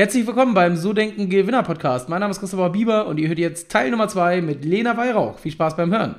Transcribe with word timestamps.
Herzlich 0.00 0.26
willkommen 0.26 0.54
beim 0.54 0.78
So 0.78 0.94
Denken 0.94 1.28
Gewinner 1.28 1.62
Podcast. 1.62 2.08
Mein 2.08 2.20
Name 2.20 2.30
ist 2.30 2.40
Christopher 2.40 2.70
Bieber 2.70 3.06
und 3.06 3.18
ihr 3.18 3.28
hört 3.28 3.38
jetzt 3.38 3.70
Teil 3.70 3.90
Nummer 3.90 4.08
2 4.08 4.40
mit 4.40 4.64
Lena 4.64 4.96
Weihrauch. 4.96 5.38
Viel 5.38 5.52
Spaß 5.52 5.76
beim 5.76 5.92
Hören. 5.92 6.14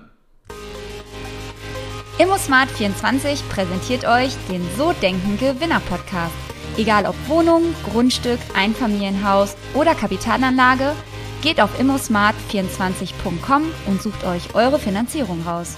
ImmoSmart24 2.19 3.41
präsentiert 3.49 4.05
euch 4.05 4.35
den 4.51 4.61
So 4.77 4.93
Denken 5.01 5.39
Gewinner 5.39 5.79
Podcast. 5.89 6.35
Egal 6.77 7.07
ob 7.07 7.15
Wohnung, 7.27 7.73
Grundstück, 7.91 8.37
Einfamilienhaus 8.55 9.55
oder 9.73 9.95
Kapitalanlage, 9.95 10.93
geht 11.41 11.59
auf 11.59 11.71
immosmart24.com 11.81 13.63
und 13.87 13.99
sucht 13.99 14.23
euch 14.25 14.53
eure 14.53 14.77
Finanzierung 14.77 15.41
raus. 15.41 15.75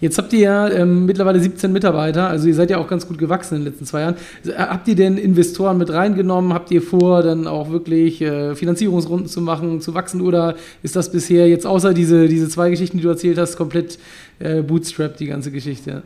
Jetzt 0.00 0.16
habt 0.18 0.32
ihr 0.32 0.40
ja 0.40 0.68
ähm, 0.68 1.04
mittlerweile 1.04 1.40
17 1.40 1.72
Mitarbeiter, 1.72 2.28
also 2.28 2.48
ihr 2.48 2.54
seid 2.54 2.70
ja 2.70 2.78
auch 2.78 2.88
ganz 2.88 3.06
gut 3.06 3.18
gewachsen 3.18 3.56
in 3.56 3.60
den 3.62 3.72
letzten 3.72 3.86
zwei 3.86 4.00
Jahren. 4.00 4.14
Äh, 4.46 4.52
habt 4.54 4.88
ihr 4.88 4.96
denn 4.96 5.18
Investoren 5.18 5.78
mit 5.78 5.92
reingenommen? 5.92 6.54
Habt 6.54 6.70
ihr 6.70 6.82
vor, 6.82 7.22
dann 7.22 7.46
auch 7.46 7.70
wirklich 7.70 8.22
äh, 8.22 8.54
Finanzierungsrunden 8.54 9.28
zu 9.28 9.40
machen, 9.40 9.80
zu 9.80 9.94
wachsen? 9.94 10.20
Oder 10.20 10.54
ist 10.82 10.96
das 10.96 11.12
bisher 11.12 11.48
jetzt 11.48 11.66
außer 11.66 11.92
diese, 11.92 12.28
diese 12.28 12.48
zwei 12.48 12.70
Geschichten, 12.70 12.96
die 12.96 13.02
du 13.02 13.10
erzählt 13.10 13.38
hast, 13.38 13.56
komplett 13.56 13.98
äh, 14.38 14.62
bootstrap, 14.62 15.16
die 15.16 15.26
ganze 15.26 15.50
Geschichte? 15.50 16.02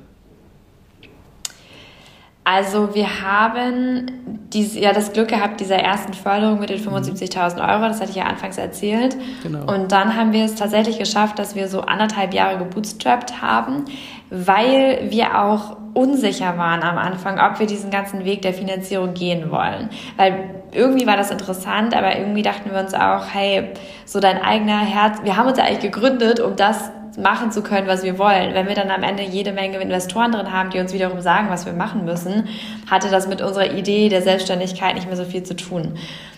Also 2.45 2.95
wir 2.95 3.23
haben 3.23 4.10
dies, 4.55 4.75
ja 4.75 4.93
das 4.93 5.13
Glück 5.13 5.29
gehabt 5.29 5.61
dieser 5.61 5.77
ersten 5.77 6.15
Förderung 6.15 6.61
mit 6.61 6.71
den 6.71 6.79
75.000 6.79 7.55
mhm. 7.55 7.61
Euro, 7.61 7.89
das 7.89 8.01
hatte 8.01 8.11
ich 8.11 8.17
ja 8.17 8.25
anfangs 8.25 8.57
erzählt. 8.57 9.17
Genau. 9.43 9.73
Und 9.73 9.93
dann 9.93 10.17
haben 10.17 10.33
wir 10.33 10.45
es 10.45 10.55
tatsächlich 10.55 10.99
geschafft, 10.99 11.39
dass 11.39 11.55
wir 11.55 11.69
so 11.69 11.83
anderthalb 11.83 12.33
Jahre 12.33 12.59
gebootstrapped 12.59 13.43
haben, 13.43 13.85
weil 14.30 15.11
wir 15.11 15.43
auch 15.43 15.77
unsicher 15.95 16.59
waren 16.59 16.83
am 16.83 16.99
Anfang, 16.99 17.39
ob 17.39 17.61
wir 17.61 17.67
diesen 17.67 17.91
ganzen 17.91 18.25
Weg 18.25 18.43
der 18.43 18.53
Finanzierung 18.53 19.15
gehen 19.15 19.51
wollen. 19.51 19.91
Weil 20.17 20.63
irgendwie 20.73 21.07
war 21.07 21.16
das 21.16 21.30
interessant, 21.30 21.97
aber 21.97 22.16
irgendwie 22.16 22.43
dachten 22.43 22.71
wir 22.73 22.80
uns 22.80 22.95
auch, 22.95 23.27
hey, 23.33 23.71
so 24.05 24.21
dein 24.21 24.43
eigener 24.43 24.80
Herz, 24.80 25.18
wir 25.23 25.37
haben 25.37 25.49
uns 25.49 25.59
ja 25.59 25.65
eigentlich 25.65 25.93
gegründet, 25.93 26.41
um 26.41 26.57
das 26.57 26.91
machen 27.16 27.52
zu 27.52 27.62
können, 27.62 27.87
was 27.87 28.02
wir 28.02 28.18
wollen. 28.18 28.54
Wenn 28.54 28.68
wir 28.68 28.74
dann 28.74 28.90
am 28.90 29.02
Ende 29.02 29.23
jede 29.23 29.52
Menge 29.52 29.79
Investoren 29.79 30.32
drin 30.32 30.52
haben, 30.52 30.70
die 30.70 30.80
uns 30.80 30.93
wiederum 30.93 31.21
sagen, 31.21 31.48
was 31.51 31.66
wir 31.66 31.73
machen 31.73 32.04
müssen, 32.04 32.48
hatte 32.90 33.10
das 33.10 33.29
mit 33.29 33.40
unserer 33.40 33.73
Idee 33.73 34.09
der 34.09 34.23
Selbstständigkeit 34.23 34.95
nicht 34.95 35.06
mehr 35.06 35.16
so 35.16 35.24
viel 35.24 35.43
zu 35.43 35.54
tun. 35.54 35.95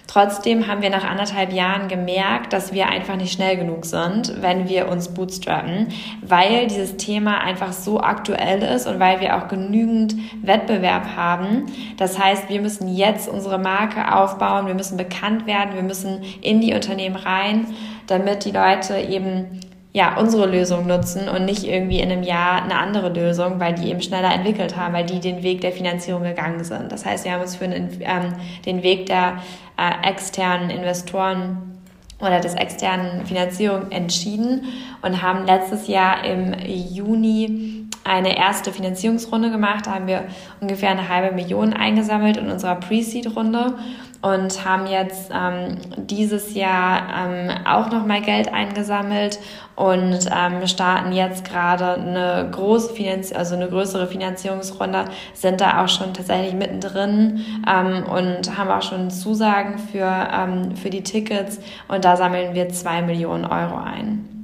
Trotzdem 0.07 0.69
haben 0.69 0.83
wir 0.83 0.91
nach 0.91 1.05
anderthalb 1.05 1.53
Jahren 1.53 1.89
gemerkt, 1.89 2.53
dass 2.53 2.73
wir 2.73 2.89
einfach 2.89 3.17
nicht 3.17 3.33
schnell 3.33 3.57
genug 3.57 3.85
sind, 3.85 4.41
wenn 4.41 4.69
wir 4.69 4.89
uns 4.89 5.09
bootstrappen, 5.09 5.89
weil 6.23 6.69
dieses 6.69 6.97
Thema 6.97 7.39
einfach 7.39 7.73
so 7.73 8.01
aktuell 8.01 8.63
ist 8.63 8.87
und 8.87 9.01
weil 9.01 9.21
wir 9.21 9.37
auch 9.37 9.49
genügend 9.49 10.15
Wettbewerb 10.43 11.17
haben. 11.17 11.67
Das 11.97 12.19
heißt, 12.19 12.49
wir 12.49 12.61
müssen 12.61 12.89
jetzt 12.89 13.29
unsere 13.29 13.59
Marke 13.59 14.15
aufbauen, 14.15 14.69
wir 14.69 14.75
müssen 14.75 14.97
bekannt 14.97 15.47
werden, 15.47 15.75
wir 15.75 15.83
müssen 15.83 16.23
in 16.41 16.61
die 16.61 16.73
Unternehmen 16.73 17.17
rein, 17.17 17.67
damit 18.07 18.45
die 18.45 18.53
Leute 18.53 18.97
eben 18.99 19.61
ja, 19.97 20.19
unsere 20.19 20.45
Lösung 20.45 20.87
nutzen 20.87 21.27
und 21.27 21.47
nicht 21.47 21.65
irgendwie 21.65 22.01
in 22.01 22.13
einem 22.13 22.23
Jahr 22.23 22.63
eine 22.63 22.77
andere 22.77 23.09
Lösung, 23.09 23.59
weil 23.61 23.73
die 23.73 23.89
eben 23.89 24.03
schneller 24.03 24.31
entwickelt 24.31 24.77
haben, 24.77 24.93
weil 24.93 25.07
die 25.07 25.21
den 25.21 25.43
Weg 25.43 25.63
der 25.63 25.73
Finanzierung 25.73 26.23
gegangen 26.23 26.63
sind. 26.65 26.93
Das 26.93 27.07
heißt, 27.07 27.25
wir 27.25 27.33
haben 27.33 27.41
uns 27.41 27.57
für 27.57 27.67
den, 27.67 27.89
ähm, 28.01 28.35
den 28.67 28.83
Weg 28.83 29.07
der 29.07 29.39
äh, 29.79 30.07
externen 30.07 30.69
Investoren 30.69 31.79
oder 32.21 32.41
des 32.41 32.53
externen 32.53 33.25
Finanzierung 33.25 33.91
entschieden 33.91 34.65
und 35.01 35.23
haben 35.23 35.47
letztes 35.47 35.89
Jahr 35.89 36.23
im 36.27 36.53
Juni 36.67 37.87
eine 38.05 38.37
erste 38.37 38.73
Finanzierungsrunde 38.73 39.51
gemacht. 39.51 39.87
Da 39.87 39.95
haben 39.95 40.09
wir 40.09 40.25
ungefähr 40.61 40.91
eine 40.91 41.09
halbe 41.09 41.35
Million 41.35 41.73
eingesammelt 41.73 42.37
in 42.37 42.51
unserer 42.51 42.75
Pre-Seed-Runde 42.77 43.79
und 44.23 44.65
haben 44.65 44.87
jetzt 44.87 45.31
ähm, 45.33 45.79
dieses 45.97 46.55
Jahr 46.55 47.03
ähm, 47.27 47.51
auch 47.67 47.91
nochmal 47.91 48.23
Geld 48.23 48.53
eingesammelt 48.53 49.39
und 49.75 50.21
ähm, 50.35 50.67
starten 50.67 51.13
jetzt 51.13 51.45
gerade 51.45 51.95
eine 51.95 52.49
große 52.51 52.95
Finanz 52.95 53.33
also 53.33 53.55
eine 53.55 53.69
größere 53.69 54.07
Finanzierungsrunde, 54.07 55.07
sind 55.35 55.61
da 55.61 55.85
auch 55.85 55.89
schon 55.89 56.15
tatsächlich 56.15 56.55
mittendrin 56.55 57.45
ähm, 57.69 58.05
und 58.05 58.57
haben 58.57 58.71
auch 58.71 58.83
schon 58.83 59.11
Zusagen 59.11 59.79
für, 59.79 60.29
ähm, 60.33 60.77
für 60.77 60.91
die 60.91 61.03
Tickets 61.03 61.61
und 61.89 62.05
da 62.05 62.17
sammeln 62.17 62.55
wir 62.55 62.69
zwei 62.71 63.03
Millionen 63.03 63.45
Euro 63.45 63.77
ein. 63.77 64.36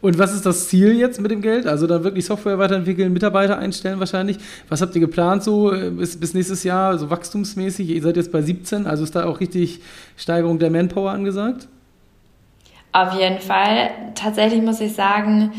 Und 0.00 0.18
was 0.18 0.32
ist 0.32 0.46
das 0.46 0.68
Ziel 0.68 0.96
jetzt 0.96 1.20
mit 1.20 1.30
dem 1.30 1.42
Geld? 1.42 1.66
Also 1.66 1.86
dann 1.86 2.04
wirklich 2.04 2.24
Software 2.24 2.58
weiterentwickeln, 2.58 3.12
Mitarbeiter 3.12 3.58
einstellen 3.58 3.98
wahrscheinlich. 3.98 4.38
Was 4.68 4.80
habt 4.80 4.94
ihr 4.94 5.00
geplant 5.00 5.42
so 5.42 5.72
äh, 5.72 5.90
bis, 5.90 6.18
bis 6.18 6.34
nächstes 6.34 6.62
Jahr, 6.62 6.96
so 6.98 7.10
wachstumsmäßig? 7.10 7.90
Ihr 7.90 8.02
seid 8.02 8.16
jetzt 8.16 8.30
bei 8.30 8.42
17, 8.42 8.86
also 8.86 9.02
ist 9.02 9.16
da 9.16 9.24
auch 9.24 9.40
richtig 9.40 9.80
Steigerung 10.16 10.58
der 10.58 10.70
Manpower 10.70 11.10
angesagt? 11.10 11.66
Auf 12.92 13.18
jeden 13.18 13.40
Fall. 13.40 13.90
Tatsächlich 14.14 14.62
muss 14.62 14.80
ich 14.80 14.94
sagen, 14.94 15.52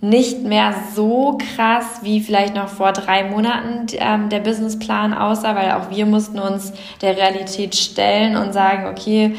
nicht 0.00 0.42
mehr 0.42 0.74
so 0.94 1.38
krass 1.38 2.00
wie 2.02 2.20
vielleicht 2.20 2.54
noch 2.54 2.68
vor 2.68 2.92
drei 2.92 3.24
Monaten 3.24 3.86
ähm, 3.92 4.28
der 4.28 4.40
Businessplan 4.40 5.14
aussah, 5.14 5.56
weil 5.56 5.72
auch 5.72 5.90
wir 5.90 6.04
mussten 6.04 6.38
uns 6.38 6.74
der 7.00 7.16
Realität 7.16 7.74
stellen 7.74 8.36
und 8.36 8.52
sagen, 8.52 8.86
okay, 8.86 9.34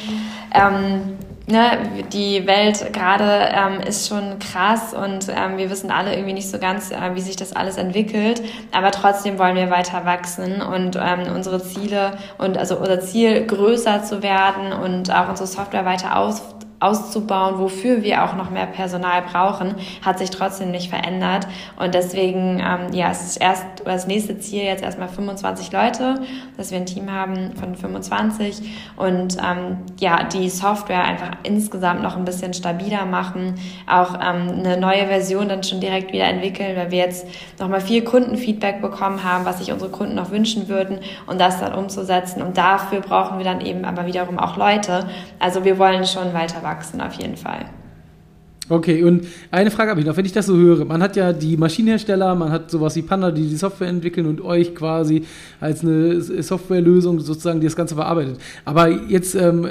ähm, 0.52 1.18
ne, 1.48 2.06
die 2.12 2.46
Welt 2.48 2.94
gerade 2.94 3.50
ähm, 3.54 3.82
ist 3.82 4.08
schon 4.08 4.40
krass 4.40 4.94
und 4.94 5.28
ähm, 5.30 5.58
wir 5.58 5.70
wissen 5.70 5.92
alle 5.92 6.14
irgendwie 6.14 6.34
nicht 6.34 6.50
so 6.50 6.60
ganz, 6.60 6.92
äh, 6.92 7.16
wie 7.16 7.22
sich 7.22 7.36
das 7.36 7.56
alles 7.56 7.78
entwickelt. 7.78 8.42
Aber 8.72 8.92
trotzdem 8.92 9.38
wollen 9.38 9.56
wir 9.56 9.70
weiter 9.70 10.06
wachsen 10.06 10.62
und 10.62 10.96
ähm, 10.96 11.34
unsere 11.34 11.62
Ziele 11.62 12.18
und 12.38 12.58
also 12.58 12.78
unser 12.78 13.00
Ziel 13.02 13.46
größer 13.46 14.04
zu 14.04 14.24
werden 14.24 14.74
und 14.74 15.14
auch 15.14 15.30
unsere 15.30 15.48
Software 15.48 15.86
weiter 15.86 16.18
aus, 16.18 16.42
auszubauen, 16.86 17.60
wofür 17.60 18.04
wir 18.04 18.24
auch 18.24 18.36
noch 18.36 18.50
mehr 18.52 18.68
Personal 18.68 19.24
brauchen, 19.24 19.76
hat 20.04 20.20
sich 20.20 20.30
trotzdem 20.30 20.72
nicht 20.72 20.90
verändert. 20.90 21.48
Und 21.78 21.96
deswegen, 21.96 22.60
ähm, 22.60 22.94
ja, 22.94 23.10
es 23.12 23.26
ist 23.26 23.38
erst 23.38 23.66
das 23.84 24.08
nächste 24.08 24.38
Ziel 24.40 24.64
jetzt 24.64 24.84
erstmal 24.84 25.08
25 25.08 25.72
Leute, 25.72 26.22
dass 26.58 26.72
wir 26.72 26.78
ein 26.78 26.86
Team 26.86 27.12
haben 27.12 27.54
von 27.56 27.76
25 27.76 28.62
und 28.98 29.38
ähm, 29.38 29.78
ja, 30.00 30.24
die 30.24 30.50
Software 30.50 31.04
einfach 31.04 31.32
insgesamt 31.44 32.04
noch 32.04 32.16
ein 32.16 32.26
bisschen 32.26 32.54
stabiler 32.54 33.06
machen, 33.06 33.56
auch 33.90 34.16
ähm, 34.16 34.60
eine 34.60 34.78
neue 34.78 35.08
Version 35.08 35.50
dann 35.50 35.64
schon 35.64 35.80
direkt 35.80 36.14
wieder 36.14 36.26
entwickeln, 36.26 36.76
weil 36.76 36.92
wir 36.92 37.00
jetzt 37.00 37.28
nochmal 37.60 37.82
viel 37.82 38.04
Kundenfeedback 38.04 38.82
bekommen 38.82 39.24
haben, 39.24 39.46
was 39.46 39.60
sich 39.60 39.72
unsere 39.72 39.90
Kunden 39.90 40.16
noch 40.16 40.32
wünschen 40.32 40.68
würden 40.68 41.00
und 41.26 41.42
das 41.42 41.60
dann 41.60 41.74
umzusetzen. 41.74 42.42
Und 42.42 42.58
dafür 42.58 43.02
brauchen 43.02 43.38
wir 43.38 43.46
dann 43.46 43.62
eben 43.62 43.86
aber 43.86 44.06
wiederum 44.06 44.38
auch 44.38 44.58
Leute. 44.58 45.08
Also 45.40 45.64
wir 45.64 45.80
wollen 45.80 46.06
schon 46.06 46.34
weiter 46.34 46.62
wachsen 46.62 46.75
auf 47.02 47.14
jeden 47.14 47.38
Fall. 47.38 47.66
Okay, 48.68 49.04
und 49.04 49.28
eine 49.52 49.70
Frage 49.70 49.92
habe 49.92 50.00
ich 50.00 50.08
noch, 50.08 50.18
wenn 50.18 50.26
ich 50.26 50.32
das 50.32 50.48
so 50.48 50.56
höre. 50.58 50.86
Man 50.86 51.04
hat 51.04 51.16
ja 51.16 51.34
die 51.34 51.56
Maschinenhersteller, 51.56 52.34
man 52.34 52.52
hat 52.52 52.72
sowas 52.72 52.96
wie 52.96 53.04
Panda, 53.04 53.30
die 53.30 53.48
die 53.48 53.58
Software 53.58 53.90
entwickeln 53.90 54.26
und 54.26 54.42
euch 54.42 54.74
quasi 54.74 55.24
als 55.62 55.84
eine 55.84 56.20
Softwarelösung 56.20 57.20
sozusagen 57.20 57.60
die 57.60 57.68
das 57.68 57.76
Ganze 57.76 57.94
verarbeitet. 57.94 58.40
Aber 58.64 58.90
jetzt 58.90 59.36
ähm, 59.36 59.68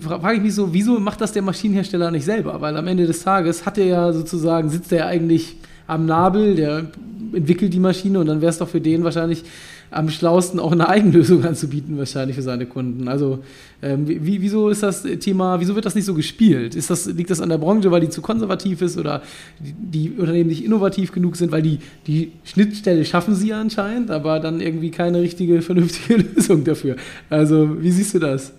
frage 0.00 0.36
ich 0.36 0.42
mich 0.42 0.54
so, 0.54 0.74
wieso 0.74 1.00
macht 1.00 1.22
das 1.22 1.32
der 1.32 1.40
Maschinenhersteller 1.40 2.10
nicht 2.10 2.26
selber? 2.26 2.60
Weil 2.60 2.76
am 2.76 2.86
Ende 2.86 3.06
des 3.06 3.22
Tages 3.22 3.64
hat 3.64 3.78
er 3.78 3.86
ja 3.86 4.12
sozusagen, 4.12 4.68
sitzt 4.68 4.92
er 4.92 4.98
ja 4.98 5.06
eigentlich 5.06 5.56
am 5.86 6.04
Nabel, 6.04 6.56
der 6.56 6.90
entwickelt 7.32 7.72
die 7.72 7.80
Maschine 7.80 8.20
und 8.20 8.26
dann 8.26 8.42
wäre 8.42 8.50
es 8.50 8.58
doch 8.58 8.68
für 8.68 8.82
den 8.82 9.02
wahrscheinlich 9.02 9.44
am 9.90 10.08
schlausten 10.08 10.60
auch 10.60 10.72
eine 10.72 10.88
Eigenlösung 10.88 11.44
anzubieten, 11.46 11.98
wahrscheinlich 11.98 12.36
für 12.36 12.42
seine 12.42 12.66
Kunden. 12.66 13.08
Also, 13.08 13.40
ähm, 13.82 14.06
wie, 14.08 14.40
wieso 14.40 14.68
ist 14.68 14.82
das 14.82 15.02
Thema, 15.20 15.60
wieso 15.60 15.74
wird 15.74 15.84
das 15.84 15.94
nicht 15.94 16.04
so 16.04 16.14
gespielt? 16.14 16.74
Ist 16.74 16.90
das, 16.90 17.06
liegt 17.06 17.30
das 17.30 17.40
an 17.40 17.48
der 17.48 17.58
Branche, 17.58 17.90
weil 17.90 18.00
die 18.00 18.08
zu 18.08 18.22
konservativ 18.22 18.82
ist 18.82 18.98
oder 18.98 19.22
die, 19.60 19.74
die 19.74 20.10
Unternehmen 20.18 20.48
nicht 20.48 20.64
innovativ 20.64 21.12
genug 21.12 21.36
sind, 21.36 21.52
weil 21.52 21.62
die, 21.62 21.78
die 22.06 22.32
Schnittstelle 22.44 23.04
schaffen 23.04 23.34
sie 23.34 23.52
anscheinend, 23.52 24.10
aber 24.10 24.40
dann 24.40 24.60
irgendwie 24.60 24.90
keine 24.90 25.20
richtige, 25.20 25.62
vernünftige 25.62 26.22
Lösung 26.34 26.64
dafür? 26.64 26.96
Also, 27.30 27.82
wie 27.82 27.90
siehst 27.90 28.14
du 28.14 28.18
das? 28.18 28.52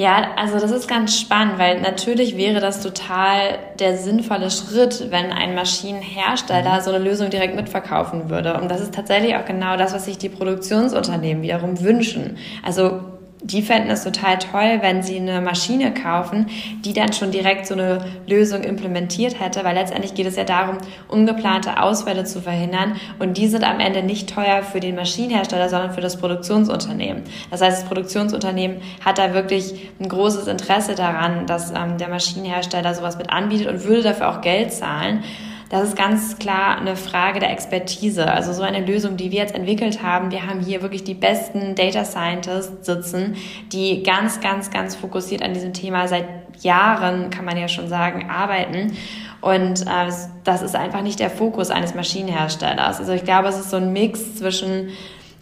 Ja, 0.00 0.28
also 0.36 0.58
das 0.58 0.70
ist 0.70 0.88
ganz 0.88 1.20
spannend, 1.20 1.58
weil 1.58 1.82
natürlich 1.82 2.38
wäre 2.38 2.58
das 2.58 2.80
total 2.80 3.58
der 3.78 3.98
sinnvolle 3.98 4.50
Schritt, 4.50 5.10
wenn 5.10 5.30
ein 5.30 5.54
Maschinenhersteller 5.54 6.78
mhm. 6.78 6.80
so 6.80 6.90
eine 6.90 7.04
Lösung 7.04 7.28
direkt 7.28 7.54
mitverkaufen 7.54 8.30
würde. 8.30 8.58
Und 8.58 8.70
das 8.70 8.80
ist 8.80 8.94
tatsächlich 8.94 9.36
auch 9.36 9.44
genau 9.44 9.76
das, 9.76 9.92
was 9.92 10.06
sich 10.06 10.16
die 10.16 10.30
Produktionsunternehmen 10.30 11.42
wiederum 11.42 11.82
wünschen. 11.82 12.38
Also 12.64 13.02
die 13.42 13.62
fänden 13.62 13.90
es 13.90 14.04
total 14.04 14.38
toll, 14.38 14.78
wenn 14.80 15.02
sie 15.02 15.16
eine 15.16 15.40
Maschine 15.40 15.94
kaufen, 15.94 16.46
die 16.84 16.92
dann 16.92 17.12
schon 17.12 17.30
direkt 17.30 17.66
so 17.66 17.74
eine 17.74 18.04
Lösung 18.26 18.62
implementiert 18.62 19.40
hätte, 19.40 19.64
weil 19.64 19.74
letztendlich 19.74 20.14
geht 20.14 20.26
es 20.26 20.36
ja 20.36 20.44
darum, 20.44 20.78
ungeplante 21.08 21.82
Ausfälle 21.82 22.24
zu 22.24 22.42
verhindern 22.42 22.96
und 23.18 23.38
die 23.38 23.48
sind 23.48 23.64
am 23.64 23.80
Ende 23.80 24.02
nicht 24.02 24.34
teuer 24.34 24.62
für 24.62 24.80
den 24.80 24.94
Maschinenhersteller, 24.94 25.68
sondern 25.68 25.92
für 25.92 26.00
das 26.00 26.18
Produktionsunternehmen. 26.18 27.24
Das 27.50 27.62
heißt, 27.62 27.82
das 27.82 27.88
Produktionsunternehmen 27.88 28.82
hat 29.04 29.18
da 29.18 29.32
wirklich 29.32 29.88
ein 29.98 30.08
großes 30.08 30.46
Interesse 30.46 30.94
daran, 30.94 31.46
dass 31.46 31.70
ähm, 31.70 31.96
der 31.98 32.08
Maschinenhersteller 32.08 32.94
sowas 32.94 33.16
mit 33.16 33.30
anbietet 33.30 33.68
und 33.68 33.84
würde 33.84 34.02
dafür 34.02 34.28
auch 34.28 34.40
Geld 34.40 34.72
zahlen. 34.72 35.24
Das 35.70 35.84
ist 35.84 35.96
ganz 35.96 36.36
klar 36.38 36.78
eine 36.78 36.96
Frage 36.96 37.38
der 37.38 37.52
Expertise. 37.52 38.30
Also 38.30 38.52
so 38.52 38.62
eine 38.62 38.84
Lösung, 38.84 39.16
die 39.16 39.30
wir 39.30 39.38
jetzt 39.38 39.54
entwickelt 39.54 40.02
haben, 40.02 40.32
wir 40.32 40.46
haben 40.46 40.58
hier 40.58 40.82
wirklich 40.82 41.04
die 41.04 41.14
besten 41.14 41.76
Data 41.76 42.04
Scientists 42.04 42.84
sitzen, 42.84 43.36
die 43.72 44.02
ganz, 44.02 44.40
ganz, 44.40 44.70
ganz 44.72 44.96
fokussiert 44.96 45.42
an 45.42 45.54
diesem 45.54 45.72
Thema 45.72 46.08
seit 46.08 46.26
Jahren, 46.60 47.30
kann 47.30 47.44
man 47.44 47.56
ja 47.56 47.68
schon 47.68 47.88
sagen, 47.88 48.28
arbeiten. 48.28 48.96
Und 49.40 49.82
äh, 49.82 50.12
das 50.42 50.62
ist 50.62 50.74
einfach 50.74 51.02
nicht 51.02 51.20
der 51.20 51.30
Fokus 51.30 51.70
eines 51.70 51.94
Maschinenherstellers. 51.94 52.98
Also 52.98 53.12
ich 53.12 53.24
glaube, 53.24 53.48
es 53.48 53.58
ist 53.58 53.70
so 53.70 53.76
ein 53.76 53.92
Mix 53.92 54.34
zwischen 54.34 54.88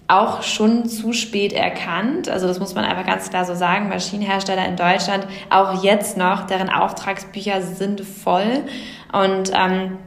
auch 0.08 0.42
schon 0.42 0.86
zu 0.86 1.14
spät 1.14 1.54
erkannt. 1.54 2.28
Also 2.28 2.46
das 2.46 2.60
muss 2.60 2.74
man 2.74 2.84
einfach 2.84 3.06
ganz 3.06 3.30
klar 3.30 3.46
so 3.46 3.54
sagen. 3.54 3.88
Maschinenhersteller 3.88 4.66
in 4.66 4.76
Deutschland, 4.76 5.26
auch 5.48 5.82
jetzt 5.82 6.18
noch, 6.18 6.46
deren 6.46 6.68
Auftragsbücher 6.68 7.62
sind 7.62 8.02
voll. 8.02 8.64
Und 9.12 9.52
ähm, 9.54 9.98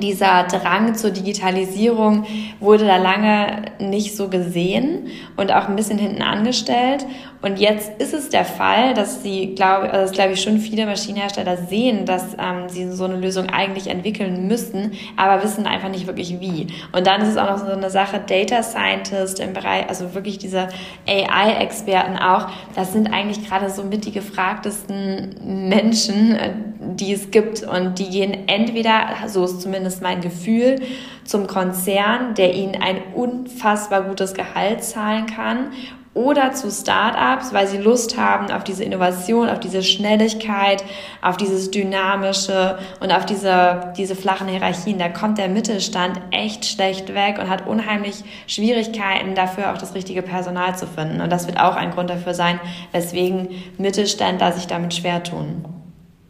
dieser 0.00 0.44
Drang 0.44 0.94
zur 0.94 1.10
Digitalisierung 1.10 2.26
wurde 2.60 2.86
da 2.86 2.96
lange 2.96 3.66
nicht 3.78 4.16
so 4.16 4.28
gesehen 4.28 5.08
und 5.36 5.52
auch 5.52 5.68
ein 5.68 5.76
bisschen 5.76 5.98
hinten 5.98 6.22
angestellt. 6.22 7.06
Und 7.44 7.58
jetzt 7.58 8.00
ist 8.00 8.14
es 8.14 8.30
der 8.30 8.46
Fall, 8.46 8.94
dass 8.94 9.22
sie, 9.22 9.54
glaube 9.54 9.90
also 9.90 10.14
das 10.14 10.30
ich 10.32 10.42
schon 10.42 10.58
viele 10.58 10.86
Maschinenhersteller 10.86 11.58
sehen, 11.58 12.06
dass 12.06 12.32
ähm, 12.38 12.70
sie 12.70 12.90
so 12.90 13.04
eine 13.04 13.16
Lösung 13.16 13.50
eigentlich 13.50 13.88
entwickeln 13.88 14.48
müssen, 14.48 14.92
aber 15.18 15.42
wissen 15.42 15.66
einfach 15.66 15.90
nicht 15.90 16.06
wirklich 16.06 16.40
wie. 16.40 16.68
Und 16.92 17.06
dann 17.06 17.20
ist 17.20 17.28
es 17.28 17.36
auch 17.36 17.50
noch 17.50 17.58
so 17.58 17.66
eine 17.66 17.90
Sache, 17.90 18.18
Data 18.26 18.62
Scientist 18.62 19.40
im 19.40 19.52
Bereich, 19.52 19.86
also 19.90 20.14
wirklich 20.14 20.38
diese 20.38 20.68
AI-Experten 21.06 22.16
auch, 22.16 22.48
das 22.74 22.94
sind 22.94 23.12
eigentlich 23.12 23.46
gerade 23.46 23.68
so 23.68 23.82
mit 23.82 24.06
die 24.06 24.12
gefragtesten 24.12 25.68
Menschen, 25.68 26.36
äh, 26.36 26.52
die 26.80 27.12
es 27.12 27.30
gibt. 27.30 27.62
Und 27.62 27.98
die 27.98 28.08
gehen 28.08 28.48
entweder, 28.48 29.08
so 29.26 29.44
ist 29.44 29.60
zumindest 29.60 30.00
mein 30.00 30.22
Gefühl, 30.22 30.80
zum 31.24 31.46
Konzern, 31.46 32.34
der 32.36 32.54
ihnen 32.54 32.80
ein 32.80 33.02
unfassbar 33.14 34.04
gutes 34.04 34.32
Gehalt 34.32 34.82
zahlen 34.82 35.26
kann 35.26 35.68
oder 36.14 36.52
zu 36.52 36.70
Startups, 36.70 37.52
weil 37.52 37.66
sie 37.66 37.78
Lust 37.78 38.16
haben 38.16 38.50
auf 38.52 38.62
diese 38.62 38.84
Innovation, 38.84 39.48
auf 39.48 39.58
diese 39.58 39.82
Schnelligkeit, 39.82 40.84
auf 41.20 41.36
dieses 41.36 41.72
Dynamische 41.72 42.78
und 43.00 43.12
auf 43.12 43.26
diese, 43.26 43.92
diese 43.96 44.14
flachen 44.14 44.46
Hierarchien. 44.46 44.98
Da 44.98 45.08
kommt 45.08 45.38
der 45.38 45.48
Mittelstand 45.48 46.20
echt 46.30 46.64
schlecht 46.64 47.12
weg 47.14 47.38
und 47.40 47.50
hat 47.50 47.66
unheimlich 47.66 48.22
Schwierigkeiten 48.46 49.34
dafür 49.34 49.72
auch 49.72 49.78
das 49.78 49.96
richtige 49.96 50.22
Personal 50.22 50.76
zu 50.76 50.86
finden. 50.86 51.20
Und 51.20 51.30
das 51.30 51.48
wird 51.48 51.58
auch 51.58 51.74
ein 51.74 51.90
Grund 51.90 52.10
dafür 52.10 52.34
sein, 52.34 52.60
weswegen 52.92 53.48
Mittelständler 53.76 54.52
sich 54.52 54.68
damit 54.68 54.94
schwer 54.94 55.22
tun. 55.24 55.64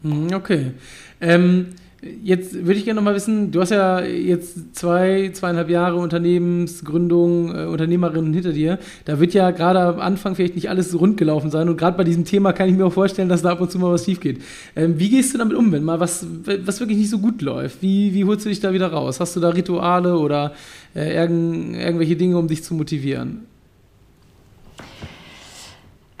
Hm, 0.01 0.33
okay. 0.33 0.73
Ähm 1.21 1.75
Jetzt 2.23 2.53
würde 2.53 2.73
ich 2.73 2.85
gerne 2.85 2.99
noch 2.99 3.05
mal 3.05 3.15
wissen, 3.15 3.51
du 3.51 3.61
hast 3.61 3.71
ja 3.71 3.99
jetzt 3.99 4.75
zwei, 4.75 5.31
zweieinhalb 5.33 5.69
Jahre 5.69 5.95
Unternehmensgründung, 5.95 7.55
äh, 7.55 7.65
Unternehmerin 7.65 8.31
hinter 8.31 8.53
dir. 8.53 8.77
Da 9.05 9.19
wird 9.19 9.33
ja 9.33 9.49
gerade 9.49 9.79
am 9.79 9.99
Anfang 9.99 10.35
vielleicht 10.35 10.53
nicht 10.53 10.69
alles 10.69 10.99
rund 10.99 11.17
gelaufen 11.17 11.49
sein. 11.49 11.67
Und 11.67 11.77
gerade 11.77 11.97
bei 11.97 12.03
diesem 12.03 12.23
Thema 12.23 12.53
kann 12.53 12.69
ich 12.69 12.75
mir 12.75 12.85
auch 12.85 12.93
vorstellen, 12.93 13.27
dass 13.27 13.41
da 13.41 13.49
ab 13.49 13.61
und 13.61 13.71
zu 13.71 13.79
mal 13.79 13.91
was 13.91 14.05
schief 14.05 14.19
geht. 14.19 14.41
Ähm, 14.75 14.99
wie 14.99 15.09
gehst 15.09 15.33
du 15.33 15.39
damit 15.39 15.55
um, 15.55 15.71
wenn 15.71 15.83
mal 15.83 15.99
was, 15.99 16.27
was 16.63 16.79
wirklich 16.79 16.99
nicht 16.99 17.09
so 17.09 17.17
gut 17.17 17.41
läuft? 17.41 17.81
Wie, 17.81 18.13
wie 18.13 18.23
holst 18.25 18.45
du 18.45 18.49
dich 18.49 18.59
da 18.59 18.71
wieder 18.71 18.87
raus? 18.87 19.19
Hast 19.19 19.35
du 19.35 19.39
da 19.39 19.49
Rituale 19.49 20.17
oder 20.17 20.53
äh, 20.95 21.15
irgend, 21.15 21.75
irgendwelche 21.75 22.15
Dinge, 22.15 22.37
um 22.37 22.47
dich 22.47 22.63
zu 22.63 22.75
motivieren? 22.75 23.54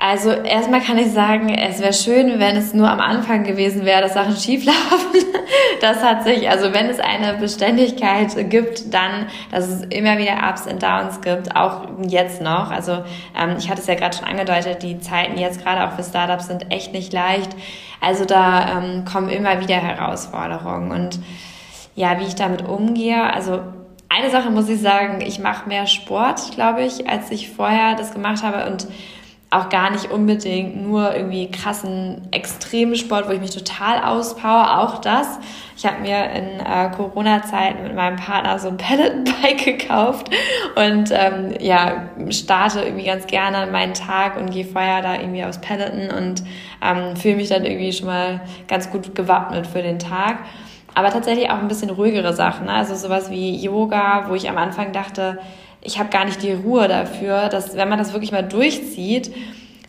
Also 0.07 0.29
erstmal 0.29 0.81
kann 0.81 0.99
ich 0.99 1.11
sagen, 1.13 1.49
es 1.49 1.79
wäre 1.79 1.91
schön, 1.91 2.37
wenn 2.37 2.55
es 2.55 2.75
nur 2.75 2.87
am 2.87 2.99
Anfang 2.99 3.43
gewesen 3.43 3.85
wäre, 3.85 4.03
dass 4.03 4.13
Sachen 4.13 4.35
schieflaufen. 4.35 4.79
Das 5.81 6.01
hat 6.03 6.23
sich, 6.23 6.49
also 6.49 6.73
wenn 6.73 6.87
es 6.87 6.99
eine 6.99 7.37
Beständigkeit 7.37 8.49
gibt, 8.49 8.93
dann, 8.93 9.27
dass 9.51 9.67
es 9.67 9.81
immer 9.83 10.17
wieder 10.17 10.37
Ups 10.49 10.65
und 10.65 10.81
Downs 10.81 11.21
gibt, 11.21 11.55
auch 11.55 11.81
jetzt 12.07 12.41
noch. 12.41 12.71
Also 12.71 13.03
ähm, 13.37 13.55
ich 13.59 13.69
hatte 13.69 13.81
es 13.81 13.87
ja 13.87 13.95
gerade 13.95 14.15
schon 14.15 14.25
angedeutet, 14.25 14.81
die 14.83 14.99
Zeiten 14.99 15.37
jetzt 15.37 15.63
gerade 15.63 15.85
auch 15.85 15.95
für 15.95 16.03
Startups 16.03 16.47
sind 16.47 16.71
echt 16.71 16.93
nicht 16.93 17.11
leicht. 17.13 17.49
Also 17.99 18.25
da 18.25 18.79
ähm, 18.79 19.05
kommen 19.05 19.29
immer 19.29 19.59
wieder 19.59 19.75
Herausforderungen 19.75 20.91
und 20.91 21.19
ja, 21.95 22.19
wie 22.19 22.25
ich 22.25 22.35
damit 22.35 22.67
umgehe, 22.67 23.21
also 23.21 23.59
eine 24.09 24.29
Sache 24.29 24.49
muss 24.49 24.69
ich 24.69 24.79
sagen, 24.79 25.21
ich 25.21 25.39
mache 25.39 25.67
mehr 25.67 25.87
Sport, 25.87 26.51
glaube 26.53 26.83
ich, 26.83 27.09
als 27.09 27.31
ich 27.31 27.49
vorher 27.49 27.95
das 27.95 28.13
gemacht 28.13 28.43
habe 28.43 28.69
und 28.71 28.87
auch 29.55 29.69
gar 29.69 29.89
nicht 29.91 30.11
unbedingt 30.11 30.81
nur 30.81 31.15
irgendwie 31.15 31.49
krassen 31.49 32.21
Extremsport, 32.31 33.27
wo 33.27 33.31
ich 33.31 33.39
mich 33.39 33.51
total 33.51 34.03
auspower, 34.03 34.79
auch 34.79 34.99
das. 34.99 35.39
Ich 35.77 35.85
habe 35.85 36.01
mir 36.01 36.29
in 36.31 36.59
äh, 36.59 36.89
Corona-Zeiten 36.95 37.83
mit 37.83 37.95
meinem 37.95 38.15
Partner 38.17 38.59
so 38.59 38.69
ein 38.69 38.77
Peloton-Bike 38.77 39.65
gekauft 39.65 40.29
und 40.75 41.09
ähm, 41.11 41.53
ja, 41.59 42.09
starte 42.29 42.81
irgendwie 42.81 43.05
ganz 43.05 43.27
gerne 43.27 43.71
meinen 43.71 43.93
Tag 43.93 44.37
und 44.37 44.51
gehe 44.51 44.65
vorher 44.65 45.01
da 45.01 45.15
irgendwie 45.15 45.43
aufs 45.43 45.59
Peloton 45.59 46.09
und 46.11 46.43
ähm, 46.81 47.15
fühle 47.15 47.37
mich 47.37 47.49
dann 47.49 47.65
irgendwie 47.65 47.91
schon 47.91 48.07
mal 48.07 48.41
ganz 48.67 48.89
gut 48.89 49.15
gewappnet 49.15 49.67
für 49.67 49.81
den 49.81 49.99
Tag. 49.99 50.39
Aber 50.93 51.09
tatsächlich 51.09 51.49
auch 51.49 51.57
ein 51.57 51.67
bisschen 51.67 51.89
ruhigere 51.89 52.33
Sachen, 52.33 52.67
ne? 52.67 52.73
also 52.73 52.95
sowas 52.95 53.29
wie 53.29 53.55
Yoga, 53.57 54.29
wo 54.29 54.35
ich 54.35 54.49
am 54.49 54.57
Anfang 54.57 54.93
dachte, 54.93 55.39
ich 55.85 55.99
habe 55.99 56.09
gar 56.09 56.25
nicht 56.25 56.41
die 56.41 56.51
Ruhe 56.51 56.87
dafür, 56.87 57.49
dass 57.49 57.75
wenn 57.75 57.87
man 57.87 57.99
das 57.99 58.11
wirklich 58.11 58.31
mal 58.31 58.43
durchzieht, 58.43 59.31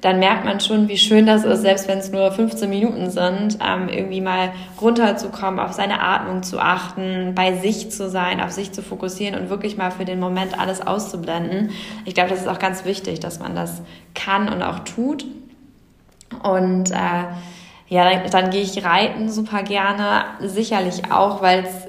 dann 0.02 0.18
merkt 0.18 0.44
man 0.44 0.60
schon, 0.60 0.88
wie 0.88 0.98
schön 0.98 1.26
das 1.26 1.44
ist, 1.44 1.62
selbst 1.62 1.88
wenn 1.88 1.98
es 1.98 2.12
nur 2.12 2.30
15 2.30 2.68
Minuten 2.68 3.10
sind, 3.10 3.58
ähm, 3.66 3.88
irgendwie 3.88 4.20
mal 4.20 4.52
runterzukommen, 4.80 5.58
auf 5.58 5.72
seine 5.72 6.00
Atmung 6.00 6.42
zu 6.42 6.60
achten, 6.60 7.32
bei 7.34 7.54
sich 7.54 7.90
zu 7.90 8.08
sein, 8.10 8.40
auf 8.40 8.52
sich 8.52 8.72
zu 8.72 8.82
fokussieren 8.82 9.34
und 9.40 9.48
wirklich 9.48 9.76
mal 9.76 9.90
für 9.90 10.04
den 10.04 10.20
Moment 10.20 10.58
alles 10.60 10.86
auszublenden. 10.86 11.70
Ich 12.04 12.14
glaube, 12.14 12.30
das 12.30 12.40
ist 12.40 12.48
auch 12.48 12.58
ganz 12.58 12.84
wichtig, 12.84 13.20
dass 13.20 13.40
man 13.40 13.56
das 13.56 13.82
kann 14.14 14.48
und 14.48 14.62
auch 14.62 14.80
tut. 14.80 15.24
Und 16.42 16.90
äh, 16.90 17.24
ja, 17.88 18.10
dann, 18.10 18.30
dann 18.30 18.50
gehe 18.50 18.62
ich 18.62 18.84
reiten 18.84 19.30
super 19.30 19.62
gerne, 19.62 20.24
sicherlich 20.40 21.10
auch, 21.10 21.40
weil 21.40 21.64
es 21.64 21.86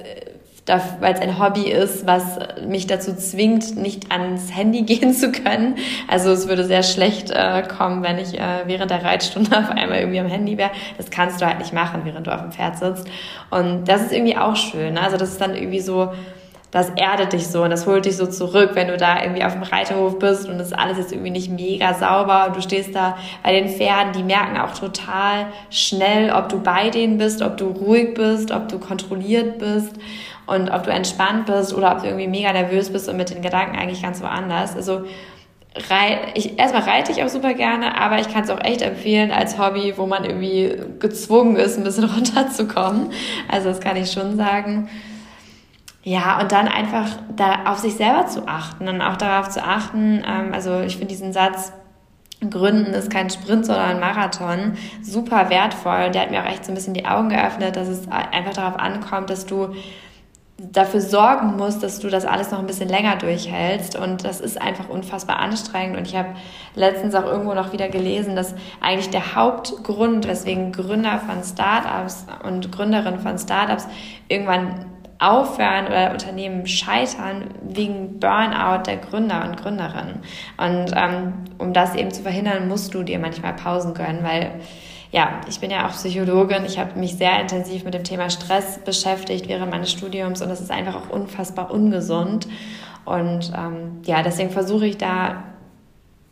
weil 0.68 1.14
es 1.14 1.20
ein 1.20 1.38
Hobby 1.38 1.70
ist, 1.70 2.06
was 2.06 2.38
mich 2.66 2.86
dazu 2.86 3.14
zwingt, 3.16 3.76
nicht 3.76 4.10
ans 4.12 4.54
Handy 4.54 4.82
gehen 4.84 5.12
zu 5.12 5.32
können. 5.32 5.76
Also 6.06 6.30
es 6.30 6.48
würde 6.48 6.64
sehr 6.64 6.82
schlecht 6.82 7.30
äh, 7.30 7.62
kommen, 7.62 8.02
wenn 8.02 8.18
ich 8.18 8.38
äh, 8.38 8.62
während 8.66 8.90
der 8.90 9.04
Reitstunde 9.04 9.50
auf 9.58 9.70
einmal 9.70 9.98
irgendwie 10.00 10.20
am 10.20 10.28
Handy 10.28 10.58
wäre. 10.58 10.70
Das 10.96 11.10
kannst 11.10 11.40
du 11.40 11.46
halt 11.46 11.58
nicht 11.58 11.72
machen, 11.72 12.02
während 12.04 12.26
du 12.26 12.34
auf 12.34 12.42
dem 12.42 12.52
Pferd 12.52 12.78
sitzt. 12.78 13.08
Und 13.50 13.86
das 13.86 14.02
ist 14.02 14.12
irgendwie 14.12 14.36
auch 14.36 14.56
schön. 14.56 14.94
Ne? 14.94 15.02
Also 15.02 15.16
das 15.16 15.30
ist 15.30 15.40
dann 15.40 15.54
irgendwie 15.54 15.80
so, 15.80 16.12
das 16.70 16.90
erdet 16.90 17.32
dich 17.32 17.46
so 17.46 17.62
und 17.62 17.70
das 17.70 17.86
holt 17.86 18.04
dich 18.04 18.16
so 18.16 18.26
zurück, 18.26 18.70
wenn 18.74 18.88
du 18.88 18.96
da 18.98 19.22
irgendwie 19.22 19.42
auf 19.42 19.54
dem 19.54 19.62
Reiterhof 19.62 20.18
bist 20.18 20.48
und 20.48 20.58
das 20.58 20.72
alles 20.72 20.98
ist 20.98 21.12
irgendwie 21.12 21.30
nicht 21.30 21.50
mega 21.50 21.94
sauber 21.94 22.46
und 22.46 22.56
du 22.56 22.60
stehst 22.60 22.94
da 22.94 23.16
bei 23.42 23.52
den 23.52 23.68
Pferden, 23.68 24.12
die 24.12 24.22
merken 24.22 24.58
auch 24.58 24.74
total 24.74 25.46
schnell, 25.70 26.30
ob 26.30 26.50
du 26.50 26.60
bei 26.60 26.90
denen 26.90 27.16
bist, 27.16 27.40
ob 27.40 27.56
du 27.56 27.68
ruhig 27.68 28.14
bist, 28.14 28.50
ob 28.50 28.68
du 28.68 28.78
kontrolliert 28.78 29.58
bist 29.58 29.92
und 30.46 30.70
ob 30.70 30.82
du 30.82 30.90
entspannt 30.90 31.46
bist 31.46 31.72
oder 31.72 31.92
ob 31.92 32.02
du 32.02 32.06
irgendwie 32.06 32.28
mega 32.28 32.52
nervös 32.52 32.90
bist 32.90 33.08
und 33.08 33.16
mit 33.16 33.30
den 33.30 33.40
Gedanken 33.40 33.78
eigentlich 33.78 34.02
ganz 34.02 34.20
woanders. 34.20 34.76
Also 34.76 35.04
ich, 36.34 36.58
erstmal 36.58 36.82
reite 36.82 37.12
ich 37.12 37.22
auch 37.22 37.28
super 37.28 37.54
gerne, 37.54 37.96
aber 37.98 38.18
ich 38.18 38.32
kann 38.32 38.42
es 38.42 38.50
auch 38.50 38.62
echt 38.62 38.82
empfehlen 38.82 39.30
als 39.30 39.58
Hobby, 39.58 39.94
wo 39.96 40.06
man 40.06 40.24
irgendwie 40.24 40.76
gezwungen 40.98 41.56
ist, 41.56 41.78
ein 41.78 41.84
bisschen 41.84 42.04
runterzukommen. 42.14 43.10
Also 43.50 43.68
das 43.68 43.80
kann 43.80 43.96
ich 43.96 44.10
schon 44.10 44.36
sagen. 44.36 44.88
Ja, 46.08 46.40
und 46.40 46.52
dann 46.52 46.68
einfach 46.68 47.06
da 47.36 47.66
auf 47.66 47.80
sich 47.80 47.96
selber 47.96 48.26
zu 48.26 48.48
achten 48.48 48.88
und 48.88 49.02
auch 49.02 49.16
darauf 49.18 49.50
zu 49.50 49.62
achten, 49.62 50.24
ähm, 50.26 50.54
also 50.54 50.80
ich 50.80 50.96
finde 50.96 51.08
diesen 51.08 51.34
Satz, 51.34 51.70
Gründen 52.48 52.94
ist 52.94 53.10
kein 53.10 53.28
Sprint, 53.28 53.66
sondern 53.66 53.90
ein 53.90 54.00
Marathon. 54.00 54.78
Super 55.02 55.50
wertvoll. 55.50 56.10
Der 56.10 56.22
hat 56.22 56.30
mir 56.30 56.40
auch 56.42 56.48
echt 56.48 56.64
so 56.64 56.72
ein 56.72 56.76
bisschen 56.76 56.94
die 56.94 57.04
Augen 57.04 57.28
geöffnet, 57.28 57.76
dass 57.76 57.88
es 57.88 58.08
einfach 58.08 58.54
darauf 58.54 58.78
ankommt, 58.78 59.28
dass 59.28 59.44
du 59.44 59.74
dafür 60.56 61.02
sorgen 61.02 61.58
musst, 61.58 61.82
dass 61.82 61.98
du 61.98 62.08
das 62.08 62.24
alles 62.24 62.52
noch 62.52 62.60
ein 62.60 62.66
bisschen 62.66 62.88
länger 62.88 63.16
durchhältst. 63.16 63.94
Und 63.98 64.24
das 64.24 64.40
ist 64.40 64.58
einfach 64.58 64.88
unfassbar 64.88 65.40
anstrengend. 65.40 65.98
Und 65.98 66.06
ich 66.06 66.16
habe 66.16 66.30
letztens 66.74 67.14
auch 67.14 67.26
irgendwo 67.26 67.52
noch 67.52 67.74
wieder 67.74 67.90
gelesen, 67.90 68.34
dass 68.34 68.54
eigentlich 68.80 69.10
der 69.10 69.34
Hauptgrund, 69.34 70.26
weswegen 70.26 70.72
Gründer 70.72 71.18
von 71.18 71.44
Startups 71.44 72.24
und 72.44 72.72
Gründerinnen 72.72 73.20
von 73.20 73.36
Startups 73.38 73.86
irgendwann 74.28 74.86
aufhören 75.18 75.86
oder 75.86 76.12
Unternehmen 76.12 76.66
scheitern 76.66 77.46
wegen 77.62 78.20
Burnout 78.20 78.84
der 78.86 78.98
Gründer 78.98 79.44
und 79.48 79.60
Gründerinnen. 79.60 80.20
Und 80.56 80.92
ähm, 80.94 81.32
um 81.58 81.72
das 81.72 81.94
eben 81.94 82.12
zu 82.12 82.22
verhindern, 82.22 82.68
musst 82.68 82.94
du 82.94 83.02
dir 83.02 83.18
manchmal 83.18 83.54
Pausen 83.54 83.94
gönnen, 83.94 84.22
weil 84.22 84.60
ja, 85.10 85.40
ich 85.48 85.58
bin 85.58 85.70
ja 85.70 85.86
auch 85.86 85.92
Psychologin. 85.92 86.64
Ich 86.66 86.78
habe 86.78 86.98
mich 86.98 87.16
sehr 87.16 87.40
intensiv 87.40 87.84
mit 87.84 87.94
dem 87.94 88.04
Thema 88.04 88.30
Stress 88.30 88.78
beschäftigt 88.78 89.48
während 89.48 89.70
meines 89.70 89.90
Studiums 89.90 90.42
und 90.42 90.50
das 90.50 90.60
ist 90.60 90.70
einfach 90.70 90.96
auch 90.96 91.10
unfassbar 91.10 91.70
ungesund. 91.70 92.46
Und 93.04 93.52
ähm, 93.56 94.02
ja, 94.04 94.22
deswegen 94.22 94.50
versuche 94.50 94.86
ich 94.86 94.98
da 94.98 95.44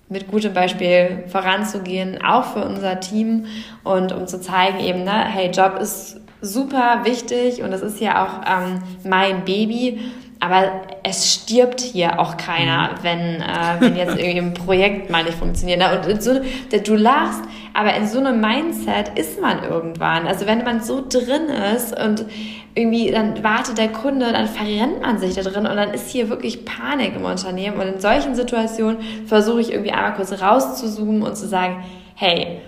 mit 0.09 0.29
gutem 0.31 0.53
Beispiel 0.53 1.25
voranzugehen, 1.27 2.23
auch 2.23 2.45
für 2.45 2.65
unser 2.65 3.01
Team 3.01 3.47
und 3.83 4.13
um 4.13 4.27
zu 4.27 4.41
zeigen 4.41 4.79
eben, 4.79 5.03
ne, 5.03 5.25
hey, 5.25 5.51
Job 5.51 5.79
ist 5.81 6.21
super 6.41 7.01
wichtig 7.05 7.63
und 7.63 7.71
das 7.71 7.83
ist 7.83 8.01
ja 8.01 8.25
auch 8.25 8.41
ähm, 8.47 8.83
mein 9.05 9.45
Baby. 9.45 10.01
Aber 10.39 10.83
es 11.03 11.33
stirbt 11.33 11.81
hier 11.81 12.21
auch 12.21 12.37
keiner, 12.37 12.91
mhm. 12.91 12.97
wenn, 13.03 13.41
äh, 13.41 13.81
wenn 13.81 13.97
jetzt 13.97 14.19
irgendwie 14.19 14.41
ein 14.41 14.55
Projekt 14.55 15.09
mal 15.11 15.25
nicht 15.25 15.39
funktioniert. 15.39 15.83
Und 16.07 16.23
so, 16.23 16.39
du 16.85 16.95
lachst, 16.95 17.41
aber 17.73 17.95
in 17.95 18.07
so 18.07 18.19
einem 18.19 18.41
Mindset 18.41 19.19
ist 19.19 19.41
man 19.41 19.63
irgendwann. 19.65 20.27
Also 20.27 20.47
wenn 20.47 20.63
man 20.63 20.83
so 20.83 21.03
drin 21.09 21.49
ist 21.75 21.99
und 21.99 22.27
irgendwie 22.75 23.11
dann 23.11 23.43
wartet 23.43 23.79
der 23.79 23.89
Kunde, 23.89 24.31
dann 24.33 24.47
verrennt 24.47 25.01
man 25.01 25.19
sich 25.19 25.35
da 25.35 25.43
drin 25.43 25.67
und 25.67 25.77
dann 25.77 25.95
ist 25.95 26.11
hier 26.11 26.29
wirklich 26.29 26.67
Panik 26.67 27.17
im 27.17 27.25
Unternehmen. 27.25 27.79
Und 27.81 27.87
in 27.87 28.01
solchen 28.01 28.35
Situationen 28.35 28.99
versuche 29.27 29.63
ich 29.63 29.73
irgendwie 29.73 29.93
einmal 29.93 30.15
kurz 30.15 30.33
rauszuzoomen 30.33 31.23
und 31.23 31.37
zu 31.37 31.49
sagen, 31.49 31.83
hey, 32.15 32.61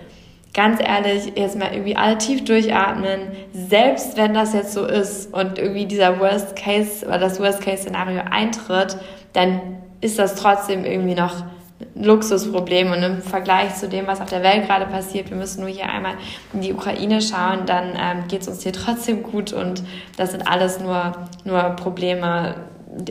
ganz 0.59 0.81
ehrlich, 0.81 1.31
jetzt 1.37 1.57
mal 1.57 1.71
irgendwie 1.71 1.95
alle 1.95 2.17
tief 2.17 2.43
durchatmen, 2.43 3.21
selbst 3.53 4.17
wenn 4.17 4.33
das 4.33 4.51
jetzt 4.53 4.73
so 4.73 4.85
ist 4.85 5.33
und 5.33 5.57
irgendwie 5.57 5.85
dieser 5.85 6.19
Worst 6.19 6.57
Case 6.57 7.05
oder 7.05 7.17
das 7.17 7.39
Worst 7.39 7.61
Case 7.61 7.83
Szenario 7.83 8.19
eintritt, 8.29 8.97
dann 9.31 9.61
ist 10.01 10.19
das 10.19 10.35
trotzdem 10.35 10.83
irgendwie 10.83 11.15
noch 11.15 11.45
ein 11.95 12.03
Luxusproblem 12.03 12.91
und 12.91 13.01
im 13.01 13.21
Vergleich 13.21 13.75
zu 13.75 13.87
dem, 13.87 14.05
was 14.05 14.19
auf 14.19 14.27
der 14.27 14.43
Welt 14.43 14.67
gerade 14.67 14.85
passiert, 14.87 15.29
wir 15.29 15.37
müssen 15.37 15.61
nur 15.61 15.69
hier 15.69 15.87
einmal 15.87 16.15
in 16.51 16.59
die 16.59 16.73
Ukraine 16.73 17.21
schauen, 17.21 17.65
dann 17.65 17.93
ähm, 17.97 18.27
geht 18.27 18.41
es 18.41 18.49
uns 18.49 18.61
hier 18.61 18.73
trotzdem 18.73 19.23
gut 19.23 19.53
und 19.53 19.81
das 20.17 20.31
sind 20.31 20.45
alles 20.45 20.81
nur, 20.81 21.13
nur 21.45 21.61
Probleme, 21.77 22.55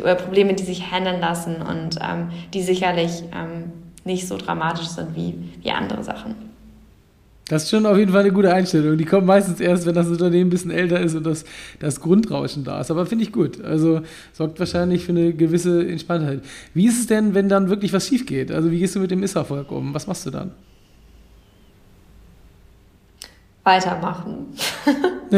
oder 0.03 0.17
Probleme, 0.17 0.53
die 0.53 0.65
sich 0.65 0.93
handeln 0.93 1.19
lassen 1.19 1.63
und 1.63 1.99
ähm, 2.03 2.29
die 2.53 2.61
sicherlich 2.61 3.23
ähm, 3.35 3.73
nicht 4.05 4.29
so 4.29 4.37
dramatisch 4.37 4.89
sind 4.89 5.17
wie, 5.17 5.35
wie 5.63 5.71
andere 5.71 6.05
Sachen. 6.05 6.48
Das 7.49 7.65
ist 7.65 7.71
schon 7.71 7.87
auf 7.87 7.97
jeden 7.97 8.13
Fall 8.13 8.21
eine 8.21 8.33
gute 8.33 8.53
Einstellung. 8.53 8.99
Die 8.99 9.07
kommen 9.07 9.27
meistens 9.27 9.59
erst, 9.59 9.87
wenn 9.87 9.95
das 9.95 10.07
Unternehmen 10.09 10.49
ein 10.49 10.51
bisschen 10.51 10.71
älter 10.71 11.01
ist 11.01 11.15
und 11.15 11.25
das, 11.25 11.47
das 11.81 12.01
Grundrauschen 12.01 12.63
da 12.63 12.81
ist. 12.81 12.91
Aber 12.91 13.07
finde 13.07 13.25
ich 13.25 13.33
gut. 13.33 13.65
Also 13.65 14.03
sorgt 14.35 14.59
wahrscheinlich 14.61 15.05
für 15.07 15.13
eine 15.13 15.33
gewisse 15.33 15.89
Entspanntheit. 15.89 16.43
Wie 16.75 16.87
ist 16.87 17.01
es 17.01 17.07
denn, 17.07 17.35
wenn 17.35 17.49
dann 17.49 17.71
wirklich 17.71 17.93
was 17.95 18.07
schief 18.07 18.27
geht? 18.27 18.53
Also 18.53 18.71
wie 18.71 18.79
gehst 18.79 18.97
du 18.97 19.01
mit 19.01 19.11
dem 19.11 19.21
Misserfolg 19.21 19.73
um? 19.73 19.95
Was 19.95 20.07
machst 20.07 20.27
du 20.27 20.31
dann? 20.31 20.53
Weitermachen. 23.65 24.47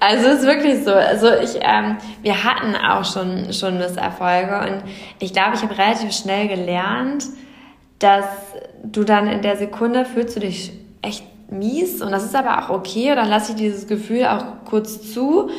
also 0.00 0.28
es 0.28 0.40
ist 0.40 0.46
wirklich 0.46 0.84
so. 0.84 0.92
Also 0.92 1.28
ich, 1.42 1.58
ähm, 1.60 1.96
wir 2.22 2.44
hatten 2.44 2.76
auch 2.76 3.04
schon, 3.04 3.52
schon 3.52 3.76
Misserfolge 3.76 4.58
und 4.58 4.82
ich 5.18 5.34
glaube, 5.34 5.52
ich 5.54 5.62
habe 5.62 5.76
relativ 5.76 6.12
schnell 6.12 6.48
gelernt, 6.48 7.24
dass 7.98 8.24
du 8.82 9.04
dann 9.04 9.26
in 9.26 9.42
der 9.42 9.56
Sekunde 9.56 10.06
fühlst 10.06 10.36
du 10.36 10.40
dich 10.40 10.72
echt 11.04 11.24
mies 11.50 12.02
und 12.02 12.10
das 12.10 12.24
ist 12.24 12.34
aber 12.34 12.58
auch 12.58 12.70
okay, 12.70 13.14
dann 13.14 13.28
lasse 13.28 13.52
ich 13.52 13.58
dieses 13.58 13.86
Gefühl 13.86 14.26
auch 14.26 14.44
kurz 14.64 15.12
zu. 15.12 15.50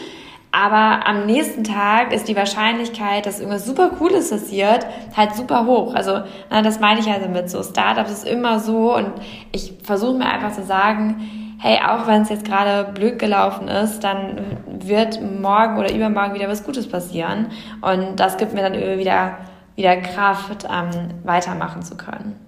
Aber 0.52 1.06
am 1.06 1.26
nächsten 1.26 1.66
Tag 1.66 2.14
ist 2.14 2.30
die 2.30 2.36
Wahrscheinlichkeit, 2.36 3.26
dass 3.26 3.40
irgendwas 3.42 3.66
super 3.66 3.90
Cooles 3.90 4.30
passiert, 4.30 4.86
halt 5.16 5.36
super 5.36 5.66
hoch. 5.66 5.94
Also, 5.96 6.22
na, 6.50 6.62
das 6.62 6.80
meine 6.80 7.02
ich 7.02 7.08
also 7.12 7.28
mit 7.28 7.50
so 7.50 7.62
Startups 7.62 8.12
ist 8.12 8.26
immer 8.26 8.62
so 8.62 8.96
und 8.96 9.12
ich 9.52 9.74
versuche 9.84 10.18
mir 10.18 10.28
einfach 10.28 10.54
zu 10.54 10.64
sagen, 10.64 11.58
hey, 11.60 11.80
auch 11.86 12.08
wenn 12.08 12.22
es 12.22 12.30
jetzt 12.30 12.46
gerade 12.46 12.90
blöd 12.94 13.20
gelaufen 13.20 13.68
ist, 13.68 14.00
dann 14.06 14.40
wird 14.66 15.20
morgen 15.22 15.78
oder 15.78 15.94
übermorgen 15.94 16.34
wieder 16.34 16.48
was 16.48 16.64
Gutes 16.64 16.88
passieren. 16.88 17.48
Und 17.82 18.18
das 18.18 18.38
gibt 18.38 18.54
mir 18.54 18.62
dann 18.62 18.74
wieder, 18.98 19.38
wieder 19.76 19.98
Kraft, 19.98 20.66
ähm, 20.72 21.16
weitermachen 21.26 21.82
zu 21.82 21.98
können. 21.98 22.40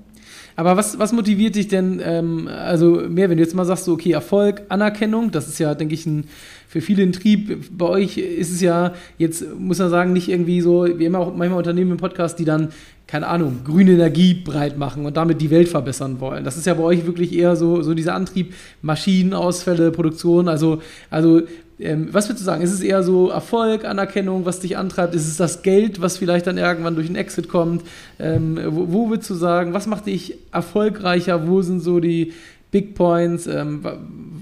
Aber 0.58 0.76
was, 0.76 0.98
was 0.98 1.14
motiviert 1.14 1.54
dich 1.54 1.68
denn, 1.68 2.02
ähm, 2.04 2.48
also 2.48 3.04
mehr, 3.08 3.30
wenn 3.30 3.38
du 3.38 3.44
jetzt 3.44 3.54
mal 3.54 3.64
sagst, 3.64 3.86
so, 3.86 3.94
okay, 3.94 4.12
Erfolg, 4.12 4.64
Anerkennung, 4.70 5.30
das 5.30 5.48
ist 5.48 5.60
ja, 5.60 5.76
denke 5.76 5.94
ich, 5.94 6.08
ein, 6.08 6.26
für 6.68 6.82
viele 6.82 7.04
ein 7.04 7.12
Trieb. 7.12 7.78
Bei 7.78 7.86
euch 7.86 8.18
ist 8.18 8.52
es 8.52 8.60
ja 8.60 8.96
jetzt, 9.20 9.46
muss 9.56 9.78
man 9.78 9.92
sagen, 9.92 10.14
nicht 10.14 10.30
irgendwie 10.30 10.62
so, 10.62 10.88
wir 10.98 11.06
haben 11.06 11.16
auch 11.16 11.36
manchmal 11.36 11.60
Unternehmen 11.60 11.92
im 11.92 11.98
Podcast, 11.98 12.40
die 12.40 12.46
dann, 12.46 12.70
keine 13.06 13.28
Ahnung, 13.28 13.60
grüne 13.66 13.92
Energie 13.92 14.34
breit 14.34 14.80
machen 14.80 15.06
und 15.06 15.16
damit 15.16 15.42
die 15.42 15.52
Welt 15.52 15.70
verbessern 15.70 16.20
wollen. 16.20 16.44
Das 16.44 16.58
ist 16.58 16.66
ja 16.66 16.74
bei 16.74 16.84
euch 16.84 17.06
wirklich 17.06 17.34
eher 17.34 17.56
so, 17.56 17.84
so 17.84 17.94
dieser 17.94 18.16
Antrieb, 18.16 18.56
Maschinenausfälle, 18.82 19.92
Produktion, 19.92 20.48
also, 20.50 20.82
also 21.12 21.44
ähm, 21.80 22.10
was 22.12 22.28
würdest 22.28 22.42
du 22.42 22.46
sagen? 22.46 22.64
Ist 22.64 22.72
es 22.72 22.82
eher 22.82 23.04
so 23.04 23.30
Erfolg, 23.30 23.86
Anerkennung, 23.86 24.46
was 24.46 24.60
dich 24.60 24.78
antreibt? 24.78 25.14
Ist 25.14 25.28
es 25.28 25.38
das 25.38 25.62
Geld, 25.62 26.02
was 26.02 26.18
vielleicht 26.18 26.48
dann 26.48 26.58
irgendwann 26.58 26.96
durch 26.96 27.08
einen 27.08 27.16
Exit 27.16 27.50
kommt? 27.50 27.84
Ähm, 28.20 28.60
wo, 28.70 28.92
wo, 28.92 29.10
würdest 29.10 29.30
du 29.30 29.36
sagen, 29.36 29.74
was 29.74 29.86
macht 29.86 30.08
dich 30.08 30.38
erfolgreicher? 30.52 31.48
Wo 31.48 31.62
sind 31.62 31.82
so 31.82 32.00
die 32.00 32.34
Big 32.72 32.96
Points? 32.96 33.46
Ähm, 33.46 33.86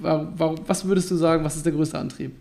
was 0.02 0.86
würdest 0.86 1.12
du 1.12 1.16
sagen, 1.16 1.44
was 1.44 1.58
ist 1.58 1.66
der 1.66 1.74
größte 1.74 1.98
Antrieb? 1.98 2.32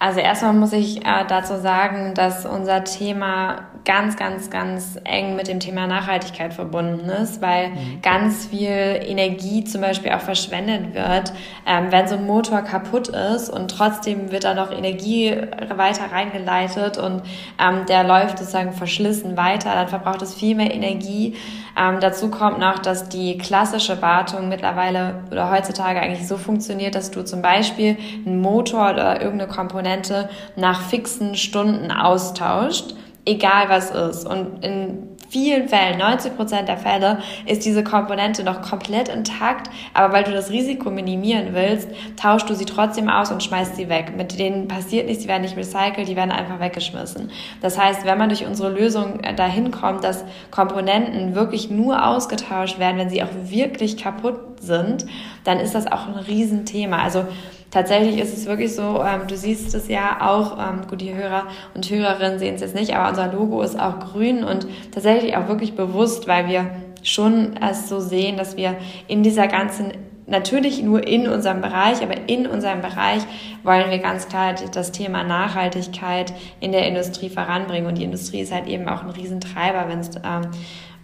Also 0.00 0.20
erstmal 0.20 0.52
muss 0.52 0.72
ich 0.72 1.04
äh, 1.04 1.24
dazu 1.26 1.56
sagen, 1.56 2.14
dass 2.14 2.46
unser 2.46 2.84
Thema 2.84 3.66
ganz, 3.84 4.16
ganz, 4.16 4.48
ganz 4.48 5.00
eng 5.04 5.34
mit 5.34 5.48
dem 5.48 5.58
Thema 5.58 5.88
Nachhaltigkeit 5.88 6.54
verbunden 6.54 7.08
ist, 7.08 7.42
weil 7.42 7.70
mhm. 7.70 8.02
ganz 8.02 8.46
viel 8.46 8.68
Energie 8.68 9.64
zum 9.64 9.80
Beispiel 9.80 10.12
auch 10.12 10.20
verschwendet 10.20 10.94
wird, 10.94 11.32
ähm, 11.66 11.86
wenn 11.90 12.06
so 12.06 12.14
ein 12.14 12.26
Motor 12.26 12.62
kaputt 12.62 13.08
ist 13.08 13.48
und 13.48 13.70
trotzdem 13.70 14.30
wird 14.30 14.44
da 14.44 14.54
noch 14.54 14.70
Energie 14.70 15.34
weiter 15.74 16.12
reingeleitet 16.12 16.98
und 16.98 17.22
ähm, 17.58 17.86
der 17.88 18.04
läuft 18.04 18.38
sozusagen 18.38 18.72
verschlissen 18.72 19.36
weiter, 19.36 19.74
dann 19.74 19.88
verbraucht 19.88 20.22
es 20.22 20.34
viel 20.34 20.54
mehr 20.54 20.72
Energie. 20.72 21.34
Ähm, 21.76 21.98
dazu 22.00 22.30
kommt 22.30 22.58
noch, 22.58 22.78
dass 22.78 23.08
die 23.08 23.38
klassische 23.38 24.00
Wartung 24.02 24.48
mittlerweile 24.48 25.22
oder 25.30 25.50
heutzutage 25.50 26.00
eigentlich 26.00 26.28
so 26.28 26.36
funktioniert, 26.36 26.94
dass 26.94 27.10
du 27.10 27.24
zum 27.24 27.40
Beispiel 27.40 27.96
einen 28.26 28.40
Motor 28.40 28.90
oder 28.90 29.22
irgendeine 29.22 29.50
Komponente 29.50 29.87
Komponente 29.88 30.28
nach 30.56 30.82
fixen 30.82 31.34
Stunden 31.34 31.90
austauscht, 31.90 32.94
egal 33.24 33.68
was 33.68 33.90
ist. 33.90 34.26
Und 34.26 34.62
in 34.64 35.08
vielen 35.30 35.68
Fällen, 35.68 35.98
90 35.98 36.36
Prozent 36.36 36.68
der 36.68 36.76
Fälle, 36.76 37.18
ist 37.46 37.64
diese 37.64 37.84
Komponente 37.84 38.44
noch 38.44 38.62
komplett 38.62 39.08
intakt, 39.08 39.70
aber 39.94 40.12
weil 40.12 40.24
du 40.24 40.32
das 40.32 40.50
Risiko 40.50 40.90
minimieren 40.90 41.48
willst, 41.52 41.88
tauschst 42.16 42.48
du 42.48 42.54
sie 42.54 42.64
trotzdem 42.64 43.08
aus 43.08 43.30
und 43.30 43.42
schmeißt 43.42 43.76
sie 43.76 43.88
weg. 43.88 44.14
Mit 44.16 44.38
denen 44.38 44.68
passiert 44.68 45.06
nichts, 45.06 45.22
die 45.22 45.28
werden 45.28 45.42
nicht 45.42 45.56
recycelt, 45.56 46.08
die 46.08 46.16
werden 46.16 46.32
einfach 46.32 46.60
weggeschmissen. 46.60 47.30
Das 47.62 47.78
heißt, 47.78 48.04
wenn 48.04 48.18
man 48.18 48.28
durch 48.28 48.46
unsere 48.46 48.70
Lösung 48.70 49.20
äh, 49.20 49.34
dahin 49.34 49.70
kommt, 49.70 50.04
dass 50.04 50.24
Komponenten 50.50 51.34
wirklich 51.34 51.70
nur 51.70 52.06
ausgetauscht 52.06 52.78
werden, 52.78 52.98
wenn 52.98 53.10
sie 53.10 53.22
auch 53.22 53.32
wirklich 53.44 53.96
kaputt 53.96 54.60
sind, 54.60 55.06
dann 55.44 55.60
ist 55.60 55.74
das 55.74 55.86
auch 55.86 56.08
ein 56.08 56.14
Riesenthema. 56.14 57.02
Also 57.02 57.24
tatsächlich 57.70 58.18
ist 58.18 58.36
es 58.36 58.46
wirklich 58.46 58.74
so, 58.74 59.02
ähm, 59.02 59.26
du 59.26 59.36
siehst 59.36 59.74
es 59.74 59.88
ja 59.88 60.18
auch, 60.20 60.58
ähm, 60.58 60.86
gut, 60.88 61.00
die 61.00 61.14
Hörer 61.14 61.46
und 61.74 61.88
Hörerinnen 61.88 62.38
sehen 62.38 62.54
es 62.54 62.60
jetzt 62.60 62.74
nicht, 62.74 62.94
aber 62.94 63.08
unser 63.08 63.32
Logo 63.32 63.62
ist 63.62 63.78
auch 63.78 63.98
grün 63.98 64.44
und 64.44 64.66
tatsächlich 64.92 65.36
auch 65.36 65.48
wirklich 65.48 65.74
bewusst, 65.74 66.28
weil 66.28 66.48
wir 66.48 66.70
schon 67.02 67.56
es 67.56 67.88
so 67.88 68.00
sehen, 68.00 68.36
dass 68.36 68.56
wir 68.56 68.76
in 69.06 69.22
dieser 69.22 69.46
ganzen 69.46 69.92
natürlich 70.28 70.82
nur 70.82 71.06
in 71.06 71.26
unserem 71.28 71.60
Bereich, 71.60 72.02
aber 72.02 72.28
in 72.28 72.46
unserem 72.46 72.80
Bereich 72.80 73.22
wollen 73.62 73.90
wir 73.90 73.98
ganz 73.98 74.28
klar 74.28 74.54
das 74.72 74.92
Thema 74.92 75.24
Nachhaltigkeit 75.24 76.32
in 76.60 76.72
der 76.72 76.86
Industrie 76.86 77.30
voranbringen. 77.30 77.86
Und 77.86 77.98
die 77.98 78.04
Industrie 78.04 78.40
ist 78.40 78.52
halt 78.52 78.66
eben 78.66 78.88
auch 78.88 79.02
ein 79.02 79.10
Riesentreiber, 79.10 79.88
wenn 79.88 80.00
es 80.00 80.10
ähm, 80.16 80.50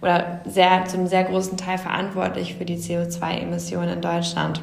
oder 0.01 0.41
sehr, 0.45 0.85
zum 0.85 1.07
sehr 1.07 1.23
großen 1.23 1.57
Teil 1.57 1.79
verantwortlich 1.79 2.55
für 2.55 2.65
die 2.65 2.77
CO2-Emissionen 2.77 3.93
in 3.93 4.01
Deutschland. 4.01 4.61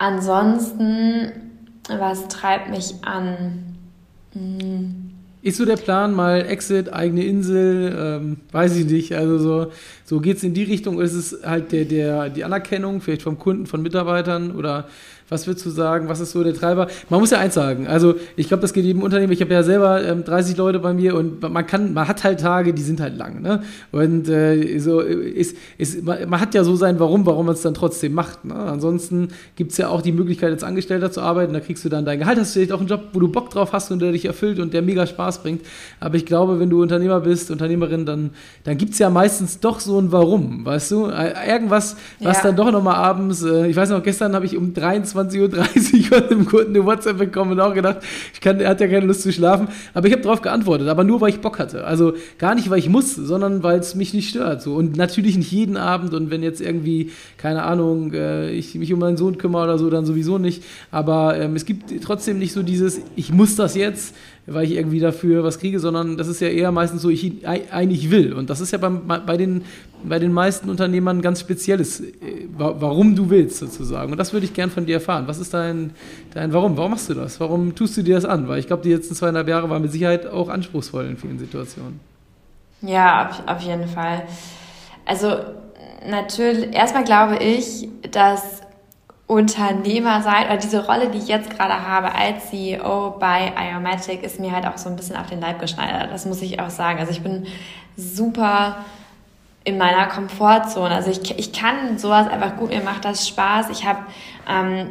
Ansonsten, 0.00 1.30
was 1.86 2.26
treibt 2.28 2.70
mich 2.70 2.94
an? 3.02 3.76
Hm. 4.32 5.10
Ist 5.42 5.58
so 5.58 5.66
der 5.66 5.76
Plan, 5.76 6.14
mal 6.14 6.40
Exit, 6.46 6.90
eigene 6.90 7.22
Insel, 7.24 7.94
ähm, 7.98 8.36
weiß 8.50 8.76
ich 8.76 8.86
nicht. 8.86 9.14
Also 9.14 9.38
so, 9.38 9.72
so 10.06 10.20
geht 10.20 10.38
es 10.38 10.42
in 10.42 10.54
die 10.54 10.62
Richtung. 10.62 11.02
Ist 11.02 11.12
es 11.12 11.44
halt 11.44 11.72
der, 11.72 11.84
der, 11.84 12.30
die 12.30 12.44
Anerkennung, 12.44 13.02
vielleicht 13.02 13.20
vom 13.20 13.38
Kunden, 13.38 13.66
von 13.66 13.82
Mitarbeitern 13.82 14.52
oder 14.52 14.88
was 15.30 15.46
würdest 15.46 15.64
du 15.64 15.70
sagen? 15.70 16.08
Was 16.08 16.20
ist 16.20 16.32
so 16.32 16.42
der 16.42 16.54
Treiber? 16.54 16.88
Man 17.08 17.20
muss 17.20 17.30
ja 17.30 17.38
eins 17.38 17.54
sagen. 17.54 17.86
Also, 17.86 18.16
ich 18.36 18.48
glaube, 18.48 18.60
das 18.60 18.72
geht 18.72 18.84
jedem 18.84 19.02
Unternehmen. 19.02 19.32
Ich 19.32 19.40
habe 19.40 19.54
ja 19.54 19.62
selber 19.62 20.04
ähm, 20.04 20.24
30 20.24 20.56
Leute 20.56 20.80
bei 20.80 20.92
mir 20.92 21.14
und 21.14 21.40
man 21.40 21.66
kann, 21.66 21.94
man 21.94 22.08
hat 22.08 22.24
halt 22.24 22.40
Tage, 22.40 22.74
die 22.74 22.82
sind 22.82 23.00
halt 23.00 23.16
lang. 23.16 23.40
Ne? 23.40 23.62
Und 23.92 24.28
äh, 24.28 24.78
so 24.78 25.00
ist, 25.00 25.56
ist, 25.78 26.04
man 26.04 26.40
hat 26.40 26.54
ja 26.54 26.64
so 26.64 26.74
sein 26.76 26.98
Warum, 26.98 27.24
warum 27.26 27.46
man 27.46 27.54
es 27.54 27.62
dann 27.62 27.74
trotzdem 27.74 28.12
macht. 28.12 28.44
Ne? 28.44 28.54
Ansonsten 28.54 29.28
gibt 29.56 29.70
es 29.70 29.78
ja 29.78 29.88
auch 29.88 30.02
die 30.02 30.12
Möglichkeit, 30.12 30.50
als 30.50 30.64
Angestellter 30.64 31.12
zu 31.12 31.20
arbeiten. 31.20 31.52
Da 31.52 31.60
kriegst 31.60 31.84
du 31.84 31.88
dann 31.88 32.04
dein 32.04 32.18
Gehalt. 32.18 32.38
Hast 32.38 32.54
du 32.54 32.58
vielleicht 32.58 32.72
auch 32.72 32.80
einen 32.80 32.88
Job, 32.88 33.02
wo 33.12 33.20
du 33.20 33.28
Bock 33.28 33.50
drauf 33.50 33.72
hast 33.72 33.90
und 33.92 34.00
der 34.02 34.12
dich 34.12 34.24
erfüllt 34.24 34.58
und 34.58 34.74
der 34.74 34.82
mega 34.82 35.06
Spaß 35.06 35.42
bringt. 35.42 35.62
Aber 36.00 36.16
ich 36.16 36.26
glaube, 36.26 36.58
wenn 36.58 36.70
du 36.70 36.82
Unternehmer 36.82 37.20
bist, 37.20 37.50
Unternehmerin, 37.50 38.04
dann, 38.04 38.30
dann 38.64 38.76
gibt 38.76 38.94
es 38.94 38.98
ja 38.98 39.10
meistens 39.10 39.60
doch 39.60 39.78
so 39.78 40.00
ein 40.00 40.10
Warum. 40.10 40.64
Weißt 40.64 40.90
du? 40.90 41.06
Irgendwas, 41.06 41.96
was 42.18 42.38
ja. 42.38 42.42
dann 42.44 42.56
doch 42.56 42.72
nochmal 42.72 42.96
abends, 42.96 43.42
äh, 43.42 43.68
ich 43.68 43.76
weiß 43.76 43.90
noch, 43.90 44.02
gestern 44.02 44.34
habe 44.34 44.46
ich 44.46 44.56
um 44.56 44.74
23 44.74 45.19
20.30 45.28 46.12
Uhr 46.12 46.18
von 46.18 46.28
dem 46.30 46.46
Kunden 46.46 46.74
eine 46.74 46.84
WhatsApp 46.84 47.18
bekommen 47.18 47.52
und 47.52 47.60
auch 47.60 47.74
gedacht, 47.74 47.98
ich 48.32 48.40
kann, 48.40 48.60
er 48.60 48.70
hat 48.70 48.80
ja 48.80 48.86
keine 48.86 49.06
Lust 49.06 49.22
zu 49.22 49.32
schlafen. 49.32 49.68
Aber 49.94 50.06
ich 50.06 50.12
habe 50.12 50.22
darauf 50.22 50.42
geantwortet, 50.42 50.88
aber 50.88 51.04
nur, 51.04 51.20
weil 51.20 51.30
ich 51.30 51.40
Bock 51.40 51.58
hatte. 51.58 51.84
Also 51.84 52.14
gar 52.38 52.54
nicht, 52.54 52.70
weil 52.70 52.78
ich 52.78 52.88
muss, 52.88 53.14
sondern 53.14 53.62
weil 53.62 53.78
es 53.78 53.94
mich 53.94 54.14
nicht 54.14 54.30
stört. 54.30 54.62
So. 54.62 54.74
Und 54.74 54.96
natürlich 54.96 55.36
nicht 55.36 55.52
jeden 55.52 55.76
Abend 55.76 56.14
und 56.14 56.30
wenn 56.30 56.42
jetzt 56.42 56.60
irgendwie, 56.60 57.10
keine 57.36 57.62
Ahnung, 57.64 58.12
äh, 58.12 58.50
ich 58.50 58.74
mich 58.74 58.92
um 58.92 59.00
meinen 59.00 59.16
Sohn 59.16 59.38
kümmere 59.38 59.64
oder 59.64 59.78
so, 59.78 59.90
dann 59.90 60.06
sowieso 60.06 60.38
nicht. 60.38 60.62
Aber 60.90 61.36
ähm, 61.38 61.56
es 61.56 61.64
gibt 61.64 62.02
trotzdem 62.02 62.38
nicht 62.38 62.52
so 62.52 62.62
dieses, 62.62 63.00
ich 63.16 63.32
muss 63.32 63.56
das 63.56 63.74
jetzt, 63.74 64.14
weil 64.52 64.64
ich 64.64 64.72
irgendwie 64.72 65.00
dafür 65.00 65.44
was 65.44 65.58
kriege, 65.58 65.78
sondern 65.78 66.16
das 66.16 66.28
ist 66.28 66.40
ja 66.40 66.48
eher 66.48 66.72
meistens 66.72 67.02
so, 67.02 67.08
ich 67.08 67.46
eigentlich 67.46 68.10
will. 68.10 68.32
Und 68.32 68.50
das 68.50 68.60
ist 68.60 68.72
ja 68.72 68.78
beim, 68.78 69.06
bei, 69.06 69.36
den, 69.36 69.64
bei 70.02 70.18
den 70.18 70.32
meisten 70.32 70.68
Unternehmern 70.68 71.22
ganz 71.22 71.40
spezielles, 71.40 72.00
äh, 72.00 72.46
warum 72.56 73.14
du 73.14 73.30
willst 73.30 73.58
sozusagen. 73.58 74.12
Und 74.12 74.18
das 74.18 74.32
würde 74.32 74.46
ich 74.46 74.54
gern 74.54 74.70
von 74.70 74.86
dir 74.86 74.94
erfahren. 74.94 75.26
Was 75.26 75.38
ist 75.38 75.54
dein, 75.54 75.92
dein 76.34 76.52
Warum? 76.52 76.76
Warum 76.76 76.90
machst 76.90 77.08
du 77.08 77.14
das? 77.14 77.38
Warum 77.38 77.74
tust 77.74 77.96
du 77.96 78.02
dir 78.02 78.16
das 78.16 78.24
an? 78.24 78.48
Weil 78.48 78.58
ich 78.58 78.66
glaube, 78.66 78.82
die 78.82 78.92
letzten 78.92 79.14
zweieinhalb 79.14 79.48
Jahre 79.48 79.70
waren 79.70 79.82
mit 79.82 79.92
Sicherheit 79.92 80.26
auch 80.26 80.48
anspruchsvoll 80.48 81.06
in 81.06 81.16
vielen 81.16 81.38
Situationen. 81.38 82.00
Ja, 82.82 83.28
auf, 83.28 83.42
auf 83.46 83.62
jeden 83.62 83.86
Fall. 83.86 84.24
Also 85.06 85.36
natürlich, 86.08 86.74
erstmal 86.74 87.04
glaube 87.04 87.36
ich, 87.36 87.88
dass 88.10 88.62
Unternehmer 89.30 90.22
sein 90.22 90.46
oder 90.46 90.56
diese 90.56 90.84
Rolle, 90.84 91.08
die 91.08 91.18
ich 91.18 91.28
jetzt 91.28 91.56
gerade 91.56 91.86
habe 91.86 92.12
als 92.16 92.50
CEO 92.50 93.12
bei 93.20 93.52
Iomatic, 93.56 94.24
ist 94.24 94.40
mir 94.40 94.50
halt 94.50 94.66
auch 94.66 94.76
so 94.76 94.88
ein 94.88 94.96
bisschen 94.96 95.14
auf 95.14 95.28
den 95.28 95.40
Leib 95.40 95.60
geschneidert. 95.60 96.10
Das 96.10 96.26
muss 96.26 96.42
ich 96.42 96.58
auch 96.58 96.70
sagen. 96.70 96.98
Also 96.98 97.12
ich 97.12 97.22
bin 97.22 97.46
super 97.96 98.78
in 99.62 99.78
meiner 99.78 100.06
Komfortzone. 100.06 100.92
Also 100.92 101.12
ich, 101.12 101.38
ich 101.38 101.52
kann 101.52 101.96
sowas 101.96 102.26
einfach 102.26 102.56
gut, 102.56 102.70
mir 102.70 102.82
macht 102.82 103.04
das 103.04 103.28
Spaß. 103.28 103.70
Ich 103.70 103.86
habe 103.86 104.00
ähm, 104.48 104.88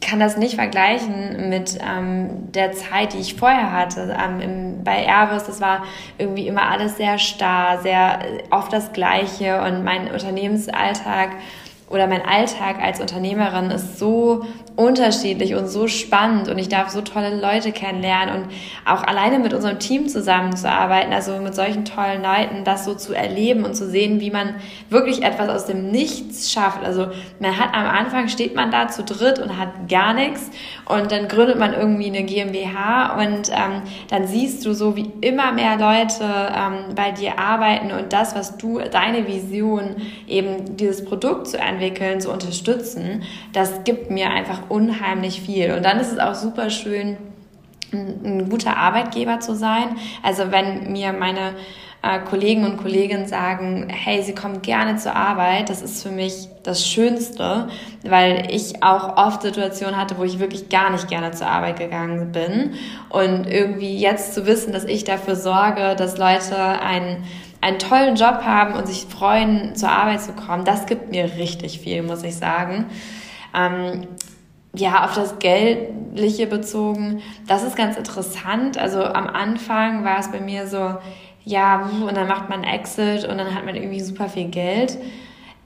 kann 0.00 0.18
das 0.18 0.38
nicht 0.38 0.54
vergleichen 0.54 1.50
mit 1.50 1.78
ähm, 1.86 2.50
der 2.52 2.72
Zeit, 2.72 3.12
die 3.12 3.18
ich 3.18 3.34
vorher 3.34 3.72
hatte. 3.72 4.16
Ähm, 4.18 4.40
im, 4.40 4.84
bei 4.84 5.04
Airbus, 5.04 5.44
das 5.44 5.60
war 5.60 5.82
irgendwie 6.16 6.46
immer 6.48 6.70
alles 6.70 6.96
sehr 6.96 7.18
starr, 7.18 7.82
sehr 7.82 8.20
oft 8.50 8.72
das 8.72 8.94
Gleiche 8.94 9.60
und 9.60 9.84
mein 9.84 10.10
Unternehmensalltag 10.10 11.32
oder 11.92 12.06
mein 12.06 12.24
Alltag 12.24 12.76
als 12.82 13.00
Unternehmerin 13.00 13.70
ist 13.70 13.98
so 13.98 14.44
unterschiedlich 14.76 15.54
und 15.54 15.68
so 15.68 15.86
spannend 15.86 16.48
und 16.48 16.56
ich 16.58 16.70
darf 16.70 16.88
so 16.88 17.02
tolle 17.02 17.38
Leute 17.38 17.72
kennenlernen 17.72 18.34
und 18.34 18.48
auch 18.86 19.02
alleine 19.02 19.38
mit 19.38 19.52
unserem 19.52 19.78
Team 19.78 20.08
zusammenzuarbeiten, 20.08 21.12
also 21.12 21.36
mit 21.38 21.54
solchen 21.54 21.84
tollen 21.84 22.22
Leuten, 22.22 22.64
das 22.64 22.86
so 22.86 22.94
zu 22.94 23.12
erleben 23.12 23.64
und 23.64 23.74
zu 23.74 23.88
sehen, 23.88 24.20
wie 24.20 24.30
man 24.30 24.54
wirklich 24.88 25.22
etwas 25.22 25.50
aus 25.50 25.66
dem 25.66 25.90
Nichts 25.90 26.50
schafft. 26.50 26.82
Also 26.84 27.08
man 27.38 27.58
hat 27.58 27.74
am 27.74 27.86
Anfang 27.86 28.28
steht 28.28 28.54
man 28.54 28.70
da 28.70 28.88
zu 28.88 29.02
dritt 29.02 29.38
und 29.38 29.58
hat 29.58 29.90
gar 29.90 30.14
nichts 30.14 30.50
und 30.86 31.12
dann 31.12 31.28
gründet 31.28 31.58
man 31.58 31.74
irgendwie 31.74 32.06
eine 32.06 32.22
GmbH 32.22 33.18
und 33.18 33.50
ähm, 33.50 33.82
dann 34.08 34.26
siehst 34.26 34.64
du 34.64 34.72
so, 34.72 34.96
wie 34.96 35.10
immer 35.20 35.52
mehr 35.52 35.76
Leute 35.76 36.24
ähm, 36.24 36.94
bei 36.94 37.10
dir 37.10 37.38
arbeiten 37.38 37.92
und 37.92 38.12
das, 38.14 38.34
was 38.34 38.56
du, 38.56 38.78
deine 38.78 39.26
Vision, 39.26 39.96
eben 40.26 40.76
dieses 40.76 41.04
Produkt 41.04 41.48
zu 41.48 41.58
entwickeln, 41.58 41.81
zu 42.20 42.30
unterstützen, 42.30 43.22
das 43.52 43.84
gibt 43.84 44.10
mir 44.10 44.30
einfach 44.30 44.70
unheimlich 44.70 45.40
viel. 45.40 45.72
Und 45.72 45.84
dann 45.84 45.98
ist 46.00 46.12
es 46.12 46.18
auch 46.18 46.34
super 46.34 46.70
schön, 46.70 47.16
ein, 47.92 48.20
ein 48.24 48.48
guter 48.48 48.76
Arbeitgeber 48.76 49.40
zu 49.40 49.54
sein. 49.54 49.96
Also 50.22 50.50
wenn 50.50 50.92
mir 50.92 51.12
meine 51.12 51.54
äh, 52.02 52.18
Kollegen 52.20 52.64
und 52.64 52.78
Kolleginnen 52.78 53.26
sagen, 53.26 53.88
hey, 53.88 54.22
sie 54.22 54.34
kommen 54.34 54.60
gerne 54.60 54.96
zur 54.96 55.14
Arbeit, 55.14 55.70
das 55.70 55.82
ist 55.82 56.02
für 56.02 56.10
mich 56.10 56.48
das 56.64 56.86
Schönste, 56.86 57.68
weil 58.02 58.48
ich 58.50 58.82
auch 58.82 59.16
oft 59.16 59.42
Situationen 59.42 59.96
hatte, 59.96 60.18
wo 60.18 60.24
ich 60.24 60.38
wirklich 60.38 60.68
gar 60.68 60.90
nicht 60.90 61.08
gerne 61.08 61.30
zur 61.30 61.46
Arbeit 61.46 61.78
gegangen 61.78 62.32
bin. 62.32 62.74
Und 63.08 63.46
irgendwie 63.46 63.98
jetzt 63.98 64.34
zu 64.34 64.46
wissen, 64.46 64.72
dass 64.72 64.84
ich 64.84 65.04
dafür 65.04 65.36
sorge, 65.36 65.94
dass 65.96 66.18
Leute 66.18 66.56
einen 66.56 67.24
einen 67.62 67.78
tollen 67.78 68.16
Job 68.16 68.42
haben 68.44 68.74
und 68.74 68.86
sich 68.86 69.06
freuen, 69.06 69.74
zur 69.74 69.88
Arbeit 69.88 70.20
zu 70.20 70.32
kommen, 70.32 70.64
das 70.64 70.86
gibt 70.86 71.10
mir 71.10 71.36
richtig 71.38 71.78
viel, 71.78 72.02
muss 72.02 72.22
ich 72.24 72.36
sagen. 72.36 72.86
Ähm, 73.56 74.08
ja, 74.74 75.04
auf 75.04 75.14
das 75.14 75.38
Geldliche 75.38 76.46
bezogen, 76.46 77.22
das 77.46 77.62
ist 77.62 77.76
ganz 77.76 77.96
interessant. 77.96 78.78
Also 78.78 79.04
am 79.04 79.28
Anfang 79.28 80.04
war 80.04 80.18
es 80.18 80.30
bei 80.32 80.40
mir 80.40 80.66
so, 80.66 80.96
ja, 81.44 81.88
und 82.06 82.16
dann 82.16 82.26
macht 82.26 82.48
man 82.48 82.64
Exit 82.64 83.28
und 83.28 83.38
dann 83.38 83.54
hat 83.54 83.64
man 83.64 83.76
irgendwie 83.76 84.00
super 84.00 84.28
viel 84.28 84.48
Geld. 84.48 84.98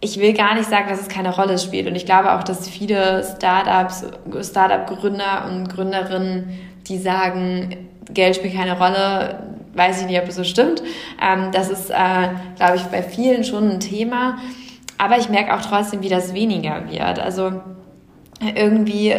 Ich 0.01 0.21
will 0.21 0.35
gar 0.35 0.55
nicht 0.55 0.69
sagen, 0.69 0.89
dass 0.91 1.01
es 1.01 1.09
keine 1.09 1.35
Rolle 1.35 1.59
spielt. 1.59 1.87
Und 1.87 1.95
ich 1.95 2.05
glaube 2.05 2.35
auch, 2.35 2.43
dass 2.43 2.69
viele 2.69 3.25
Startups, 3.25 4.05
Startup-Gründer 4.43 5.47
und 5.49 5.69
Gründerinnen, 5.69 6.59
die 6.87 6.99
sagen, 6.99 7.89
Geld 8.11 8.37
spielt 8.37 8.55
keine 8.55 8.79
Rolle, 8.79 9.56
weiß 9.77 10.01
ich 10.01 10.07
nicht, 10.07 10.19
ob 10.19 10.27
das 10.27 10.37
so 10.37 10.45
stimmt. 10.45 10.83
Ähm, 11.23 11.51
das 11.53 11.71
ist, 11.71 11.91
äh, 11.91 12.29
glaube 12.57 12.77
ich, 12.77 12.83
bei 12.85 13.03
vielen 13.03 13.45
schon 13.45 13.71
ein 13.71 13.81
Thema. 13.81 14.39
Aber 14.99 15.19
ich 15.19 15.29
merke 15.29 15.55
auch 15.55 15.61
trotzdem, 15.61 16.03
wie 16.03 16.09
das 16.09 16.33
weniger 16.33 16.91
wird. 16.91 17.19
Also 17.19 17.61
irgendwie 18.55 19.15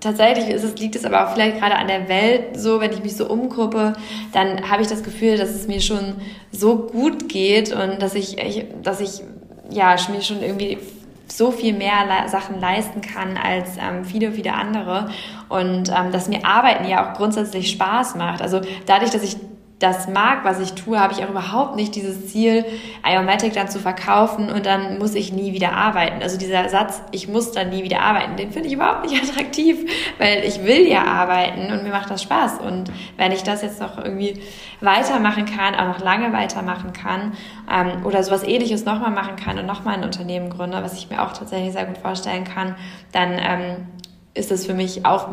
tatsächlich 0.00 0.48
ist 0.48 0.64
es, 0.64 0.78
liegt 0.78 0.96
es 0.96 1.04
aber 1.04 1.26
auch 1.26 1.32
vielleicht 1.32 1.58
gerade 1.58 1.76
an 1.76 1.88
der 1.88 2.08
Welt 2.08 2.58
so, 2.58 2.80
wenn 2.80 2.92
ich 2.92 3.02
mich 3.02 3.16
so 3.16 3.28
umgucke, 3.28 3.94
dann 4.32 4.70
habe 4.70 4.82
ich 4.82 4.88
das 4.88 5.02
Gefühl, 5.02 5.36
dass 5.36 5.50
es 5.50 5.66
mir 5.66 5.80
schon 5.80 6.16
so 6.52 6.76
gut 6.76 7.28
geht 7.28 7.72
und 7.72 8.00
dass 8.00 8.14
ich, 8.14 8.38
ich 8.38 8.66
dass 8.82 9.00
ich 9.00 9.22
ja 9.70 9.96
mir 10.10 10.22
schon 10.22 10.42
irgendwie 10.42 10.78
so 11.26 11.50
viel 11.50 11.74
mehr 11.74 12.26
Sachen 12.28 12.58
leisten 12.58 13.00
kann 13.02 13.36
als 13.36 13.76
ähm, 13.76 14.04
viele, 14.04 14.32
viele 14.32 14.54
andere 14.54 15.10
und 15.48 15.90
ähm, 15.90 16.10
dass 16.10 16.28
mir 16.28 16.44
Arbeiten 16.44 16.88
ja 16.88 17.10
auch 17.10 17.16
grundsätzlich 17.16 17.70
Spaß 17.70 18.14
macht. 18.14 18.40
Also 18.40 18.60
dadurch, 18.86 19.10
dass 19.10 19.22
ich 19.22 19.36
das 19.78 20.08
mag, 20.08 20.44
was 20.44 20.58
ich 20.58 20.72
tue, 20.72 20.98
habe 20.98 21.12
ich 21.12 21.24
auch 21.24 21.30
überhaupt 21.30 21.76
nicht 21.76 21.94
dieses 21.94 22.26
Ziel, 22.32 22.64
Iomatic 23.06 23.52
dann 23.52 23.68
zu 23.68 23.78
verkaufen 23.78 24.50
und 24.50 24.66
dann 24.66 24.98
muss 24.98 25.14
ich 25.14 25.32
nie 25.32 25.52
wieder 25.52 25.72
arbeiten. 25.72 26.20
Also 26.20 26.36
dieser 26.36 26.68
Satz, 26.68 27.00
ich 27.12 27.28
muss 27.28 27.52
dann 27.52 27.70
nie 27.70 27.84
wieder 27.84 28.00
arbeiten, 28.00 28.36
den 28.36 28.50
finde 28.50 28.68
ich 28.68 28.74
überhaupt 28.74 29.08
nicht 29.08 29.22
attraktiv, 29.30 29.88
weil 30.18 30.42
ich 30.44 30.64
will 30.64 30.88
ja 30.88 31.04
arbeiten 31.04 31.72
und 31.72 31.84
mir 31.84 31.90
macht 31.90 32.10
das 32.10 32.22
Spaß. 32.24 32.58
Und 32.58 32.90
wenn 33.16 33.30
ich 33.30 33.44
das 33.44 33.62
jetzt 33.62 33.80
noch 33.80 33.98
irgendwie 33.98 34.40
weitermachen 34.80 35.44
kann, 35.44 35.76
auch 35.76 35.86
noch 35.86 36.00
lange 36.00 36.32
weitermachen 36.32 36.92
kann 36.92 37.34
ähm, 37.72 38.04
oder 38.04 38.24
sowas 38.24 38.42
ähnliches 38.42 38.84
nochmal 38.84 39.12
machen 39.12 39.36
kann 39.36 39.60
und 39.60 39.66
nochmal 39.66 39.94
ein 39.94 40.04
Unternehmen 40.04 40.50
gründe, 40.50 40.82
was 40.82 40.94
ich 40.94 41.08
mir 41.08 41.22
auch 41.22 41.32
tatsächlich 41.32 41.72
sehr 41.72 41.84
gut 41.84 41.98
vorstellen 41.98 42.42
kann, 42.42 42.74
dann 43.12 43.38
ähm, 43.38 43.86
ist 44.34 44.50
das 44.50 44.66
für 44.66 44.74
mich 44.74 45.06
auch, 45.06 45.28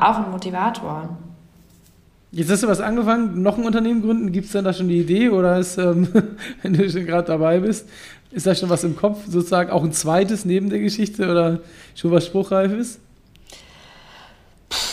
auch 0.00 0.18
ein 0.18 0.30
Motivator. 0.30 1.08
Jetzt 2.34 2.50
hast 2.50 2.62
du 2.62 2.66
was 2.68 2.80
angefangen, 2.80 3.42
noch 3.42 3.58
ein 3.58 3.64
Unternehmen 3.64 4.00
gründen. 4.00 4.32
Gibt 4.32 4.46
es 4.46 4.52
denn 4.52 4.64
da 4.64 4.72
schon 4.72 4.88
die 4.88 5.00
Idee 5.00 5.28
oder 5.28 5.58
ist, 5.58 5.76
ähm, 5.76 6.08
wenn 6.62 6.72
du 6.72 6.88
schon 6.88 7.04
gerade 7.04 7.26
dabei 7.26 7.60
bist, 7.60 7.86
ist 8.30 8.46
da 8.46 8.54
schon 8.54 8.70
was 8.70 8.84
im 8.84 8.96
Kopf, 8.96 9.26
sozusagen 9.28 9.70
auch 9.70 9.84
ein 9.84 9.92
zweites 9.92 10.46
neben 10.46 10.70
der 10.70 10.78
Geschichte 10.78 11.30
oder 11.30 11.60
schon 11.94 12.10
was 12.10 12.24
Spruchreifes? 12.24 13.00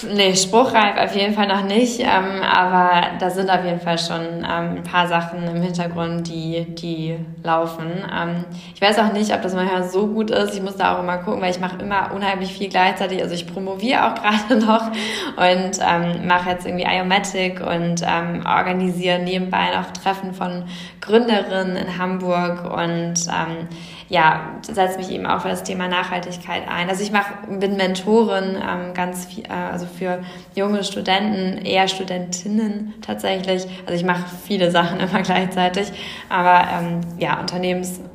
Nee, 0.03 0.35
spruchreif 0.35 0.97
auf 0.97 1.15
jeden 1.15 1.33
Fall 1.33 1.47
noch 1.47 1.63
nicht, 1.63 1.99
ähm, 1.99 2.41
aber 2.41 3.17
da 3.19 3.29
sind 3.29 3.49
auf 3.49 3.65
jeden 3.65 3.79
Fall 3.79 3.97
schon 3.97 4.21
ähm, 4.37 4.77
ein 4.77 4.83
paar 4.83 5.07
Sachen 5.07 5.43
im 5.43 5.61
Hintergrund, 5.61 6.27
die, 6.27 6.65
die 6.75 7.17
laufen. 7.43 7.87
Ähm, 8.11 8.45
ich 8.73 8.81
weiß 8.81 8.99
auch 8.99 9.11
nicht, 9.11 9.33
ob 9.33 9.41
das 9.41 9.53
manchmal 9.55 9.83
so 9.83 10.07
gut 10.07 10.31
ist. 10.31 10.53
Ich 10.53 10.61
muss 10.61 10.77
da 10.77 10.95
auch 10.95 11.03
immer 11.03 11.17
gucken, 11.17 11.41
weil 11.41 11.51
ich 11.51 11.59
mache 11.59 11.77
immer 11.81 12.11
unheimlich 12.13 12.53
viel 12.53 12.69
gleichzeitig. 12.69 13.21
Also 13.21 13.33
ich 13.33 13.51
promoviere 13.51 14.05
auch 14.05 14.15
gerade 14.21 14.65
noch 14.65 14.87
und 14.87 15.79
ähm, 15.81 16.27
mache 16.27 16.51
jetzt 16.51 16.65
irgendwie 16.65 16.85
Iomatic 16.85 17.59
und 17.59 18.01
ähm, 18.05 18.43
organisiere 18.45 19.19
nebenbei 19.19 19.75
noch 19.75 19.91
Treffen 19.91 20.33
von 20.33 20.63
Gründerinnen 21.01 21.75
in 21.75 21.97
Hamburg 21.97 22.63
und 22.65 23.15
ähm, 23.27 23.67
ja, 24.09 24.55
setze 24.63 24.97
mich 24.97 25.11
eben 25.11 25.27
auch 25.27 25.41
für 25.41 25.49
das 25.49 25.63
Thema 25.63 25.87
Nachhaltigkeit 25.87 26.63
ein. 26.67 26.89
Also 26.89 27.03
ich 27.03 27.11
mache, 27.11 27.33
bin 27.47 27.77
Mentorin 27.77 28.55
ähm, 28.55 28.93
ganz 28.95 29.25
viel, 29.25 29.45
äh, 29.45 29.49
also 29.49 29.85
für 29.85 30.23
junge 30.55 30.83
Studenten, 30.83 31.63
eher 31.63 31.87
Studentinnen 31.87 32.95
tatsächlich. 33.01 33.67
Also 33.85 33.93
ich 33.93 34.03
mache 34.03 34.25
viele 34.45 34.71
Sachen 34.71 34.99
immer 34.99 35.21
gleichzeitig, 35.21 35.91
aber 36.27 36.67
ähm, 36.71 37.01
ja, 37.19 37.39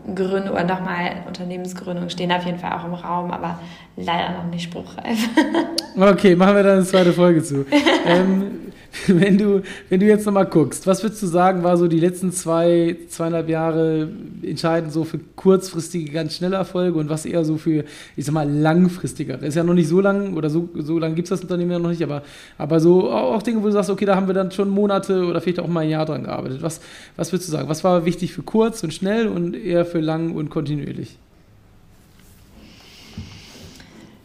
Unternehmensgründung 0.06 0.52
oder 0.52 0.64
nochmal 0.64 1.24
Unternehmensgründung 1.26 2.08
stehen 2.08 2.32
auf 2.32 2.44
jeden 2.44 2.58
Fall 2.58 2.72
auch 2.72 2.84
im 2.84 2.94
Raum, 2.94 3.30
aber 3.30 3.58
leider 3.96 4.32
noch 4.32 4.50
nicht 4.50 4.64
spruchreif. 4.64 5.28
okay, 5.96 6.36
machen 6.36 6.56
wir 6.56 6.62
dann 6.62 6.76
eine 6.78 6.84
zweite 6.84 7.12
Folge 7.12 7.42
zu. 7.42 7.64
ähm, 8.06 8.64
wenn 9.06 9.38
du, 9.38 9.62
wenn 9.88 10.00
du 10.00 10.06
jetzt 10.06 10.24
nochmal 10.26 10.46
guckst, 10.46 10.86
was 10.86 11.02
würdest 11.02 11.22
du 11.22 11.26
sagen, 11.26 11.62
war 11.62 11.76
so 11.76 11.88
die 11.88 12.00
letzten 12.00 12.32
zwei, 12.32 12.96
zweieinhalb 13.08 13.48
Jahre 13.48 14.08
entscheidend 14.42 14.92
so 14.92 15.04
für 15.04 15.18
kurzfristige, 15.36 16.12
ganz 16.12 16.36
schnelle 16.36 16.56
Erfolge 16.56 16.98
und 16.98 17.08
was 17.08 17.26
eher 17.26 17.44
so 17.44 17.56
für, 17.56 17.84
ich 18.16 18.24
sag 18.24 18.32
mal, 18.32 18.48
langfristigere? 18.48 19.44
Ist 19.44 19.56
ja 19.56 19.64
noch 19.64 19.74
nicht 19.74 19.88
so 19.88 20.00
lang 20.00 20.34
oder 20.34 20.50
so, 20.50 20.68
so 20.74 20.98
lange 20.98 21.14
gibt 21.14 21.26
es 21.26 21.30
das 21.30 21.42
Unternehmen 21.42 21.72
ja 21.72 21.78
noch 21.78 21.90
nicht, 21.90 22.02
aber, 22.02 22.22
aber 22.56 22.80
so 22.80 23.10
auch 23.10 23.42
Dinge, 23.42 23.62
wo 23.62 23.66
du 23.66 23.72
sagst, 23.72 23.90
okay, 23.90 24.04
da 24.04 24.16
haben 24.16 24.26
wir 24.26 24.34
dann 24.34 24.50
schon 24.50 24.68
Monate 24.68 25.24
oder 25.24 25.40
vielleicht 25.40 25.60
auch 25.60 25.68
mal 25.68 25.80
ein 25.80 25.90
Jahr 25.90 26.06
dran 26.06 26.24
gearbeitet. 26.24 26.62
Was, 26.62 26.80
was 27.16 27.32
würdest 27.32 27.48
du 27.48 27.52
sagen? 27.52 27.68
Was 27.68 27.84
war 27.84 28.04
wichtig 28.04 28.32
für 28.32 28.42
kurz 28.42 28.82
und 28.82 28.94
schnell 28.94 29.26
und 29.26 29.54
eher 29.54 29.84
für 29.84 29.93
lang 30.00 30.34
und 30.34 30.50
kontinuierlich? 30.50 31.18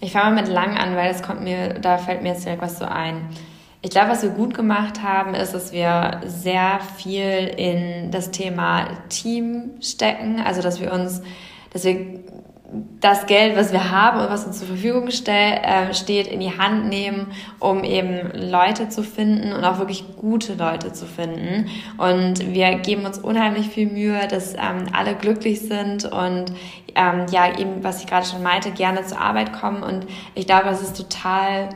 Ich 0.01 0.13
fange 0.13 0.36
mal 0.36 0.41
mit 0.41 0.51
lang 0.51 0.77
an, 0.77 0.95
weil 0.95 1.12
das 1.12 1.21
kommt 1.21 1.41
mir, 1.41 1.73
da 1.73 1.97
fällt 1.97 2.21
mir 2.21 2.29
jetzt 2.29 2.45
direkt 2.45 2.62
was 2.62 2.79
so 2.79 2.86
ein. 2.86 3.27
Ich 3.82 3.91
glaube, 3.91 4.10
was 4.10 4.23
wir 4.23 4.29
gut 4.29 4.53
gemacht 4.53 5.03
haben, 5.03 5.34
ist, 5.34 5.53
dass 5.53 5.71
wir 5.71 6.21
sehr 6.25 6.79
viel 6.97 7.51
in 7.58 8.12
das 8.12 8.32
Thema 8.32 8.88
Team 9.10 9.71
stecken. 9.82 10.39
Also, 10.39 10.62
dass 10.62 10.79
wir 10.79 10.91
uns, 10.91 11.21
dass 11.71 11.86
wir 11.86 12.19
das 12.99 13.25
Geld, 13.25 13.55
was 13.55 13.71
wir 13.71 13.91
haben 13.91 14.19
und 14.19 14.29
was 14.29 14.45
uns 14.45 14.60
zur 14.60 14.67
Verfügung 14.67 15.10
stell, 15.12 15.53
äh, 15.53 15.93
steht, 15.93 16.27
in 16.27 16.39
die 16.39 16.58
Hand 16.58 16.88
nehmen, 16.88 17.27
um 17.60 17.84
eben 17.84 18.32
Leute 18.34 18.89
zu 18.89 19.03
finden 19.03 19.53
und 19.53 19.63
auch 19.63 19.79
wirklich 19.79 20.03
gute 20.17 20.53
Leute 20.53 20.93
zu 20.93 21.05
finden. 21.05 21.69
Und 21.97 22.53
wir 22.53 22.75
geben 22.75 23.05
uns 23.05 23.17
unheimlich 23.17 23.69
viel 23.69 23.88
Mühe, 23.88 24.27
dass 24.27 24.53
ähm, 24.53 24.88
alle 24.93 25.15
glücklich 25.15 25.62
sind 25.62 26.05
und 26.05 26.53
ähm, 26.95 27.25
ja, 27.32 27.58
eben, 27.58 27.84
was 27.84 28.01
ich 28.01 28.08
gerade 28.08 28.25
schon 28.25 28.43
meinte, 28.43 28.71
gerne 28.71 29.05
zur 29.05 29.19
Arbeit 29.19 29.53
kommen. 29.53 29.84
Und 29.84 30.05
ich 30.36 30.45
glaube, 30.45 30.65
das 30.65 30.82
ist 30.82 30.97
total 30.97 31.69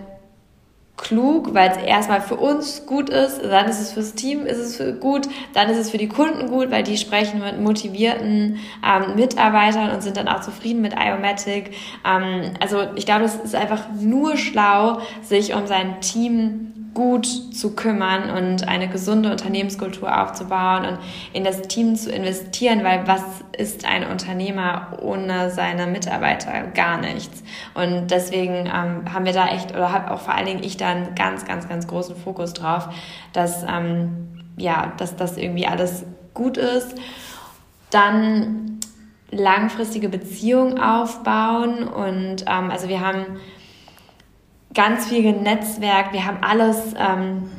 klug, 0.95 1.53
weil 1.53 1.71
es 1.71 1.77
erstmal 1.77 2.21
für 2.21 2.35
uns 2.35 2.85
gut 2.85 3.09
ist, 3.09 3.41
dann 3.43 3.67
ist 3.67 3.81
es 3.81 3.93
fürs 3.93 4.13
Team 4.13 4.45
ist 4.45 4.57
es 4.57 4.99
gut, 4.99 5.27
dann 5.53 5.69
ist 5.69 5.77
es 5.77 5.89
für 5.89 5.97
die 5.97 6.07
Kunden 6.07 6.47
gut, 6.47 6.69
weil 6.69 6.83
die 6.83 6.97
sprechen 6.97 7.41
mit 7.41 7.59
motivierten 7.59 8.59
ähm, 8.85 9.15
Mitarbeitern 9.15 9.91
und 9.91 10.03
sind 10.03 10.17
dann 10.17 10.27
auch 10.27 10.41
zufrieden 10.41 10.81
mit 10.81 10.93
Iomatic. 10.93 11.71
Ähm, 12.05 12.53
also 12.59 12.83
ich 12.95 13.05
glaube, 13.05 13.25
es 13.25 13.35
ist 13.35 13.55
einfach 13.55 13.87
nur 13.99 14.37
schlau, 14.37 14.99
sich 15.23 15.55
um 15.55 15.65
sein 15.65 15.99
Team 16.01 16.82
gut 16.93 17.25
zu 17.25 17.75
kümmern 17.75 18.29
und 18.29 18.67
eine 18.67 18.87
gesunde 18.87 19.31
Unternehmenskultur 19.31 20.21
aufzubauen 20.21 20.85
und 20.85 20.99
in 21.33 21.43
das 21.43 21.63
Team 21.63 21.95
zu 21.95 22.11
investieren, 22.11 22.83
weil 22.83 23.07
was 23.07 23.23
ist 23.57 23.85
ein 23.85 24.07
Unternehmer 24.07 24.97
ohne 25.01 25.49
seine 25.49 25.87
Mitarbeiter? 25.87 26.51
Gar 26.73 26.99
nichts. 26.99 27.43
Und 27.73 28.07
deswegen 28.11 28.67
ähm, 28.67 29.13
haben 29.13 29.25
wir 29.25 29.33
da 29.33 29.47
echt, 29.47 29.71
oder 29.71 29.91
habe 29.91 30.11
auch 30.11 30.19
vor 30.19 30.35
allen 30.35 30.45
Dingen 30.45 30.63
ich 30.63 30.77
da 30.77 30.89
einen 30.89 31.15
ganz, 31.15 31.45
ganz, 31.45 31.67
ganz 31.67 31.87
großen 31.87 32.15
Fokus 32.15 32.53
drauf, 32.53 32.89
dass, 33.33 33.63
ähm, 33.63 34.43
ja, 34.57 34.93
dass 34.97 35.15
das 35.15 35.37
irgendwie 35.37 35.65
alles 35.65 36.05
gut 36.33 36.57
ist. 36.57 36.95
Dann 37.89 38.79
langfristige 39.31 40.09
Beziehungen 40.09 40.79
aufbauen 40.79 41.87
und 41.87 42.45
ähm, 42.47 42.69
also 42.69 42.87
wir 42.87 43.01
haben 43.01 43.25
ganz 44.73 45.07
viel 45.07 45.23
genetzwerkt. 45.23 46.13
Wir 46.13 46.25
haben 46.25 46.37
alles, 46.41 46.93
ähm, 46.97 47.49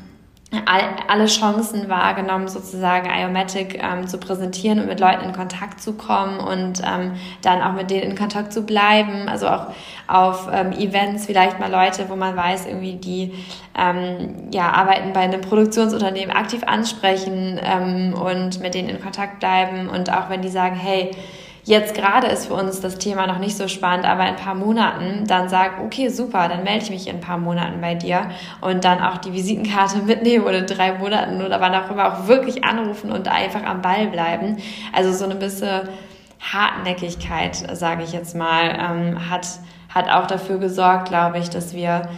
alle 1.08 1.26
Chancen 1.26 1.88
wahrgenommen, 1.88 2.46
sozusagen 2.46 3.08
Iomatic 3.10 3.82
ähm, 3.82 4.06
zu 4.06 4.18
präsentieren 4.18 4.78
und 4.78 4.86
mit 4.86 5.00
Leuten 5.00 5.24
in 5.24 5.32
Kontakt 5.32 5.80
zu 5.80 5.94
kommen 5.94 6.38
und 6.38 6.80
ähm, 6.84 7.14
dann 7.42 7.60
auch 7.60 7.72
mit 7.72 7.90
denen 7.90 8.12
in 8.12 8.16
Kontakt 8.16 8.52
zu 8.52 8.62
bleiben. 8.62 9.28
Also 9.28 9.48
auch 9.48 9.66
auf 10.06 10.48
ähm, 10.52 10.70
Events 10.72 11.26
vielleicht 11.26 11.58
mal 11.58 11.70
Leute, 11.70 12.08
wo 12.08 12.14
man 12.14 12.36
weiß, 12.36 12.66
irgendwie 12.66 12.94
die 12.94 13.32
ähm, 13.76 14.48
ja, 14.52 14.70
arbeiten 14.70 15.12
bei 15.12 15.20
einem 15.20 15.40
Produktionsunternehmen 15.40 16.34
aktiv 16.34 16.62
ansprechen 16.64 17.58
ähm, 17.60 18.14
und 18.14 18.60
mit 18.60 18.74
denen 18.74 18.88
in 18.88 19.00
Kontakt 19.00 19.40
bleiben 19.40 19.88
und 19.88 20.12
auch 20.12 20.30
wenn 20.30 20.42
die 20.42 20.50
sagen, 20.50 20.76
hey, 20.76 21.10
jetzt 21.64 21.94
gerade 21.94 22.26
ist 22.26 22.46
für 22.46 22.54
uns 22.54 22.80
das 22.80 22.98
Thema 22.98 23.26
noch 23.26 23.38
nicht 23.38 23.56
so 23.56 23.68
spannend, 23.68 24.06
aber 24.06 24.22
in 24.22 24.34
ein 24.34 24.36
paar 24.36 24.54
Monaten 24.54 25.26
dann 25.26 25.48
sagt, 25.48 25.80
okay, 25.80 26.08
super, 26.08 26.48
dann 26.48 26.62
melde 26.62 26.84
ich 26.84 26.90
mich 26.90 27.08
in 27.08 27.16
ein 27.16 27.20
paar 27.20 27.38
Monaten 27.38 27.80
bei 27.80 27.94
dir 27.94 28.30
und 28.60 28.84
dann 28.84 29.00
auch 29.00 29.18
die 29.18 29.32
Visitenkarte 29.32 29.98
mitnehmen 30.06 30.44
oder 30.44 30.58
in 30.58 30.66
drei 30.66 30.92
Monaten 30.92 31.42
oder 31.42 31.60
wann 31.60 31.74
auch 31.74 31.90
immer 31.90 32.12
auch 32.12 32.26
wirklich 32.28 32.64
anrufen 32.64 33.10
und 33.10 33.28
einfach 33.28 33.64
am 33.64 33.82
Ball 33.82 34.08
bleiben. 34.08 34.58
Also 34.92 35.12
so 35.12 35.24
eine 35.24 35.36
bisschen 35.36 35.88
Hartnäckigkeit, 36.40 37.56
sage 37.76 38.04
ich 38.04 38.12
jetzt 38.12 38.36
mal, 38.36 38.78
ähm, 38.78 39.30
hat, 39.30 39.46
hat 39.88 40.10
auch 40.10 40.26
dafür 40.26 40.58
gesorgt, 40.58 41.08
glaube 41.08 41.38
ich, 41.38 41.48
dass 41.48 41.74
wir 41.74 42.08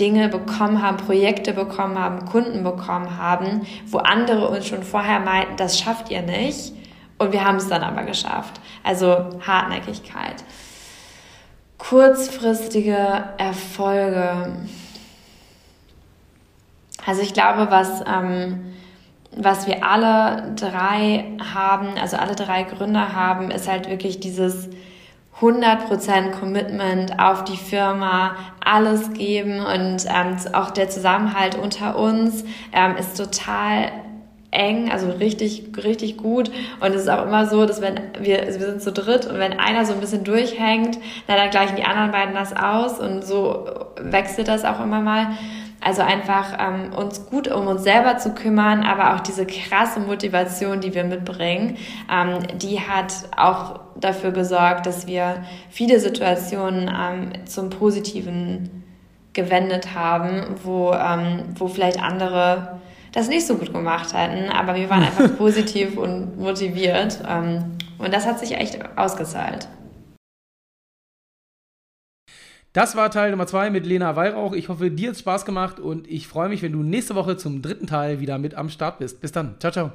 Dinge 0.00 0.28
bekommen 0.28 0.82
haben, 0.82 0.96
Projekte 0.98 1.52
bekommen 1.52 1.98
haben, 1.98 2.26
Kunden 2.26 2.64
bekommen 2.64 3.16
haben, 3.16 3.66
wo 3.86 3.98
andere 3.98 4.48
uns 4.48 4.66
schon 4.66 4.82
vorher 4.82 5.20
meinten, 5.20 5.56
das 5.56 5.78
schafft 5.78 6.10
ihr 6.10 6.22
nicht. 6.22 6.72
Und 7.18 7.32
wir 7.32 7.44
haben 7.44 7.56
es 7.56 7.68
dann 7.68 7.82
aber 7.82 8.04
geschafft. 8.04 8.60
Also 8.82 9.40
Hartnäckigkeit. 9.46 10.44
Kurzfristige 11.78 13.24
Erfolge. 13.38 14.56
Also 17.06 17.22
ich 17.22 17.32
glaube, 17.32 17.70
was, 17.70 18.02
ähm, 18.06 18.74
was 19.36 19.66
wir 19.66 19.86
alle 19.86 20.54
drei 20.56 21.24
haben, 21.54 21.96
also 22.00 22.16
alle 22.16 22.34
drei 22.34 22.64
Gründer 22.64 23.14
haben, 23.14 23.50
ist 23.50 23.68
halt 23.68 23.88
wirklich 23.88 24.20
dieses 24.20 24.68
100% 25.40 26.30
Commitment 26.32 27.18
auf 27.20 27.44
die 27.44 27.58
Firma, 27.58 28.36
alles 28.64 29.12
geben 29.12 29.60
und 29.60 30.06
ähm, 30.06 30.36
auch 30.54 30.70
der 30.70 30.88
Zusammenhalt 30.88 31.56
unter 31.56 31.98
uns 31.98 32.42
ähm, 32.72 32.96
ist 32.96 33.16
total 33.16 33.92
eng, 34.56 34.90
also 34.90 35.08
richtig, 35.08 35.64
richtig 35.84 36.16
gut. 36.16 36.50
Und 36.80 36.94
es 36.94 37.02
ist 37.02 37.08
auch 37.08 37.24
immer 37.24 37.46
so, 37.46 37.66
dass 37.66 37.80
wenn 37.80 38.00
wir, 38.18 38.42
also 38.42 38.58
wir 38.58 38.66
sind 38.66 38.82
zu 38.82 38.92
dritt 38.92 39.26
und 39.26 39.38
wenn 39.38 39.58
einer 39.58 39.84
so 39.84 39.92
ein 39.92 40.00
bisschen 40.00 40.24
durchhängt, 40.24 40.98
na, 41.28 41.36
dann 41.36 41.50
gleichen 41.50 41.76
die 41.76 41.84
anderen 41.84 42.10
beiden 42.10 42.34
das 42.34 42.56
aus 42.56 42.98
und 42.98 43.24
so 43.24 43.66
wechselt 44.00 44.48
das 44.48 44.64
auch 44.64 44.80
immer 44.80 45.00
mal. 45.00 45.28
Also 45.80 46.02
einfach 46.02 46.56
ähm, 46.58 46.92
uns 46.94 47.26
gut 47.26 47.48
um 47.48 47.66
uns 47.66 47.84
selber 47.84 48.16
zu 48.16 48.34
kümmern, 48.34 48.82
aber 48.82 49.14
auch 49.14 49.20
diese 49.20 49.46
krasse 49.46 50.00
Motivation, 50.00 50.80
die 50.80 50.94
wir 50.94 51.04
mitbringen, 51.04 51.76
ähm, 52.10 52.58
die 52.58 52.80
hat 52.80 53.12
auch 53.36 53.80
dafür 53.94 54.32
gesorgt, 54.32 54.86
dass 54.86 55.06
wir 55.06 55.44
viele 55.70 56.00
Situationen 56.00 56.88
ähm, 56.88 57.46
zum 57.46 57.70
Positiven 57.70 58.84
gewendet 59.34 59.94
haben, 59.94 60.56
wo, 60.64 60.92
ähm, 60.92 61.44
wo 61.56 61.68
vielleicht 61.68 62.02
andere 62.02 62.80
das 63.16 63.28
nicht 63.28 63.46
so 63.46 63.56
gut 63.56 63.72
gemacht 63.72 64.12
hätten, 64.12 64.50
aber 64.50 64.74
wir 64.74 64.90
waren 64.90 65.02
einfach 65.02 65.36
positiv 65.38 65.96
und 65.96 66.38
motiviert 66.38 67.18
ähm, 67.26 67.78
und 67.98 68.12
das 68.12 68.26
hat 68.26 68.38
sich 68.38 68.52
echt 68.52 68.78
ausgezahlt. 68.96 69.68
Das 72.74 72.94
war 72.94 73.10
Teil 73.10 73.30
Nummer 73.30 73.46
zwei 73.46 73.70
mit 73.70 73.86
Lena 73.86 74.16
Weihrauch. 74.16 74.52
Ich 74.52 74.68
hoffe, 74.68 74.90
dir 74.90 75.08
hat 75.08 75.16
Spaß 75.16 75.46
gemacht 75.46 75.80
und 75.80 76.06
ich 76.06 76.28
freue 76.28 76.50
mich, 76.50 76.60
wenn 76.60 76.72
du 76.72 76.82
nächste 76.82 77.14
Woche 77.14 77.38
zum 77.38 77.62
dritten 77.62 77.86
Teil 77.86 78.20
wieder 78.20 78.36
mit 78.36 78.54
am 78.54 78.68
Start 78.68 78.98
bist. 78.98 79.22
Bis 79.22 79.32
dann. 79.32 79.54
Ciao, 79.60 79.72
ciao. 79.72 79.92